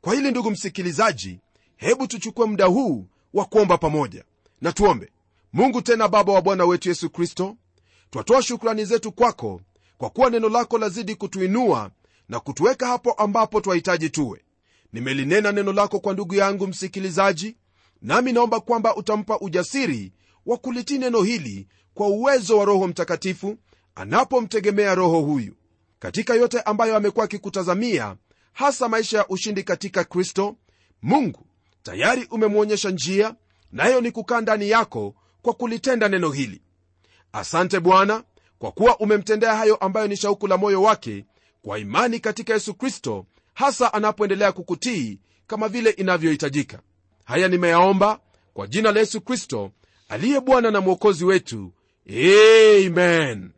Kwa 0.00 0.14
hili 0.14 0.30
ndugu 0.30 0.50
msikilizaji 0.50 1.40
hebu 1.76 2.06
tuchukue 2.06 2.46
muda 2.46 2.66
huu 2.66 3.06
wa 3.34 3.44
kuomba 3.44 3.78
pamoja. 3.78 4.24
Na 4.60 4.72
tuombe. 4.72 5.10
Mungu 5.52 5.82
tena 5.82 6.08
baba 6.08 6.32
wa 6.32 6.42
bwana 6.42 6.64
wetu 6.64 6.88
yesu 6.88 7.10
kristo 7.10 7.56
twatoa 8.10 8.42
shukrani 8.42 8.84
zetu 8.84 9.12
kwako 9.12 9.60
kwa 9.98 10.10
kuwa 10.10 10.30
neno 10.30 10.48
lako 10.48 10.78
lazidi 10.78 11.14
kutuinua 11.14 11.90
na 12.28 12.40
kutuweka 12.40 12.86
hapo 12.86 13.12
ambapo 13.12 13.60
twahitaji 13.60 14.10
tuwe. 14.10 14.40
Nimelinena 14.92 15.52
neno 15.52 15.72
lako 15.72 16.00
kwa 16.00 16.12
ndugu 16.12 16.34
yangu 16.34 16.66
msikilizaji 16.66 17.56
nami 18.02 18.32
naomba 18.32 18.60
kwamba 18.60 18.96
utampa 18.96 19.38
ujasiri 19.40 20.12
wa 20.46 20.56
kulitii 20.58 20.98
neno 20.98 21.22
hili 21.22 21.68
kwa 21.94 22.06
uwezo 22.08 22.58
wa 22.58 22.64
roho 22.64 22.88
mtakatifu 22.88 23.56
anapomtegemea 23.94 24.94
roho 24.94 25.20
huyu 25.20 25.54
katika 25.98 26.34
yote 26.34 26.60
ambayo 26.60 26.96
amekuwa 26.96 27.24
akikutazamia 27.24 28.16
hasa 28.52 28.88
maisha 28.88 29.18
ya 29.18 29.28
ushindi 29.28 29.62
katika 29.62 30.04
kristo 30.04 30.56
mungu 31.02 31.46
tayari 31.82 32.26
umemwonyesha 32.30 32.90
njia 32.90 33.34
nayo 33.72 34.00
ni 34.00 34.10
kukaa 34.10 34.40
ndani 34.40 34.70
yako 34.70 35.14
kwa 35.42 35.54
kulitenda 35.54 36.08
neno 36.08 36.30
hili. 36.30 36.60
Asante 37.32 37.80
bwana 37.80 38.24
kwa 38.58 38.72
kuwa 38.72 38.98
umemtendea 38.98 39.56
hayo 39.56 39.76
ambayo 39.76 40.06
ni 40.08 40.16
shauku 40.16 40.46
la 40.46 40.56
moyo 40.56 40.82
wake 40.82 41.24
kwa 41.62 41.78
imani 41.78 42.20
katika 42.20 42.52
yesu 42.54 42.74
kristo 42.74 43.26
hasa 43.54 43.92
anapoendelea 43.94 44.52
kukutii 44.52 45.18
kama 45.46 45.68
vile 45.68 45.90
inavyohitajika. 45.90 46.80
Haya 47.24 47.48
nimeyaomba 47.48 48.20
kwa 48.54 48.66
jina 48.66 48.92
la 48.92 49.00
yesu 49.00 49.20
kristo 49.20 49.70
aliye 50.08 50.40
bwana 50.40 50.70
na 50.70 50.80
mwokozi 50.80 51.24
wetu. 51.24 51.72
Amen 52.08 53.50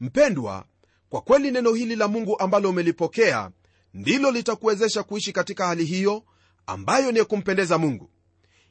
mpendwa 0.00 0.64
kwa 1.08 1.20
kweli 1.20 1.50
neno 1.50 1.72
hili 1.72 1.96
la 1.96 2.08
mungu 2.08 2.38
ambalo 2.40 2.70
umelipokea 2.70 3.50
ndilo 3.94 4.30
litakuwezesha 4.30 5.02
kuishi 5.02 5.32
katika 5.32 5.66
hali 5.66 5.84
hiyo 5.84 6.24
ambayo 6.66 7.12
ni 7.12 7.18
ya 7.18 7.24
kumpendeza 7.24 7.78
mungu. 7.78 8.10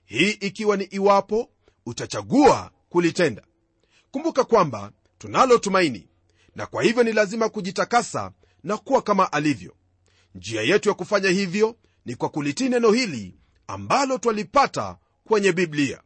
Hii 0.05 0.29
ikiwa 0.31 0.77
ni 0.77 0.83
iwapo 0.83 1.49
utachagua 1.85 2.71
kulitenda. 2.89 3.43
Kumbuka 4.11 4.43
kwamba 4.43 4.91
tunalo 5.17 5.57
tumaini 5.57 6.07
na 6.55 6.65
kwa 6.65 6.83
hivyo 6.83 7.03
ni 7.03 7.11
lazima 7.13 7.49
kujitakasa 7.49 8.31
na 8.63 8.77
kuwa 8.77 9.01
kama 9.01 9.31
alivyo. 9.31 9.75
Njia 10.35 10.61
yetu 10.61 10.89
ya 10.89 10.95
kufanya 10.95 11.29
hivyo 11.29 11.75
ni 12.05 12.15
kwa 12.15 12.29
kulitii 12.29 12.69
neno 12.69 12.91
hili 12.91 13.35
ambalo 13.67 14.17
twalipata 14.17 14.97
kwenye 15.23 15.51
biblia. 15.51 16.01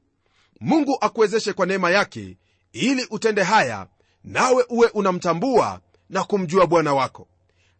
Mungu 0.60 0.98
akuwezeshe 1.02 1.54
kwa 1.54 1.66
neema 1.66 1.92
yake 1.92 2.38
ili 2.72 3.08
utende 3.10 3.44
haya 3.44 3.88
nawe 4.28 4.66
uwe 4.70 4.88
unamtambua 4.88 5.80
na 6.10 6.24
kumjua 6.24 6.68
bwana 6.68 6.94
wako. 6.94 7.28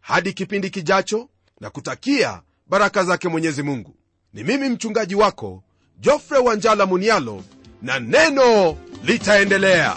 Hadi 0.00 0.32
kipindi 0.32 0.70
kijacho 0.70 1.28
na 1.60 1.70
kutakia 1.70 2.42
baraka 2.66 3.04
zake 3.04 3.28
mwenyezi 3.28 3.62
mungu. 3.62 3.94
Ni 4.32 4.44
mimi 4.44 4.68
mchungaji 4.68 5.14
wako 5.14 5.62
jofre 6.00 6.38
wanjala 6.38 6.86
munialo 6.86 7.44
na 7.82 8.00
neno 8.00 8.76
litaendelea 9.04 9.96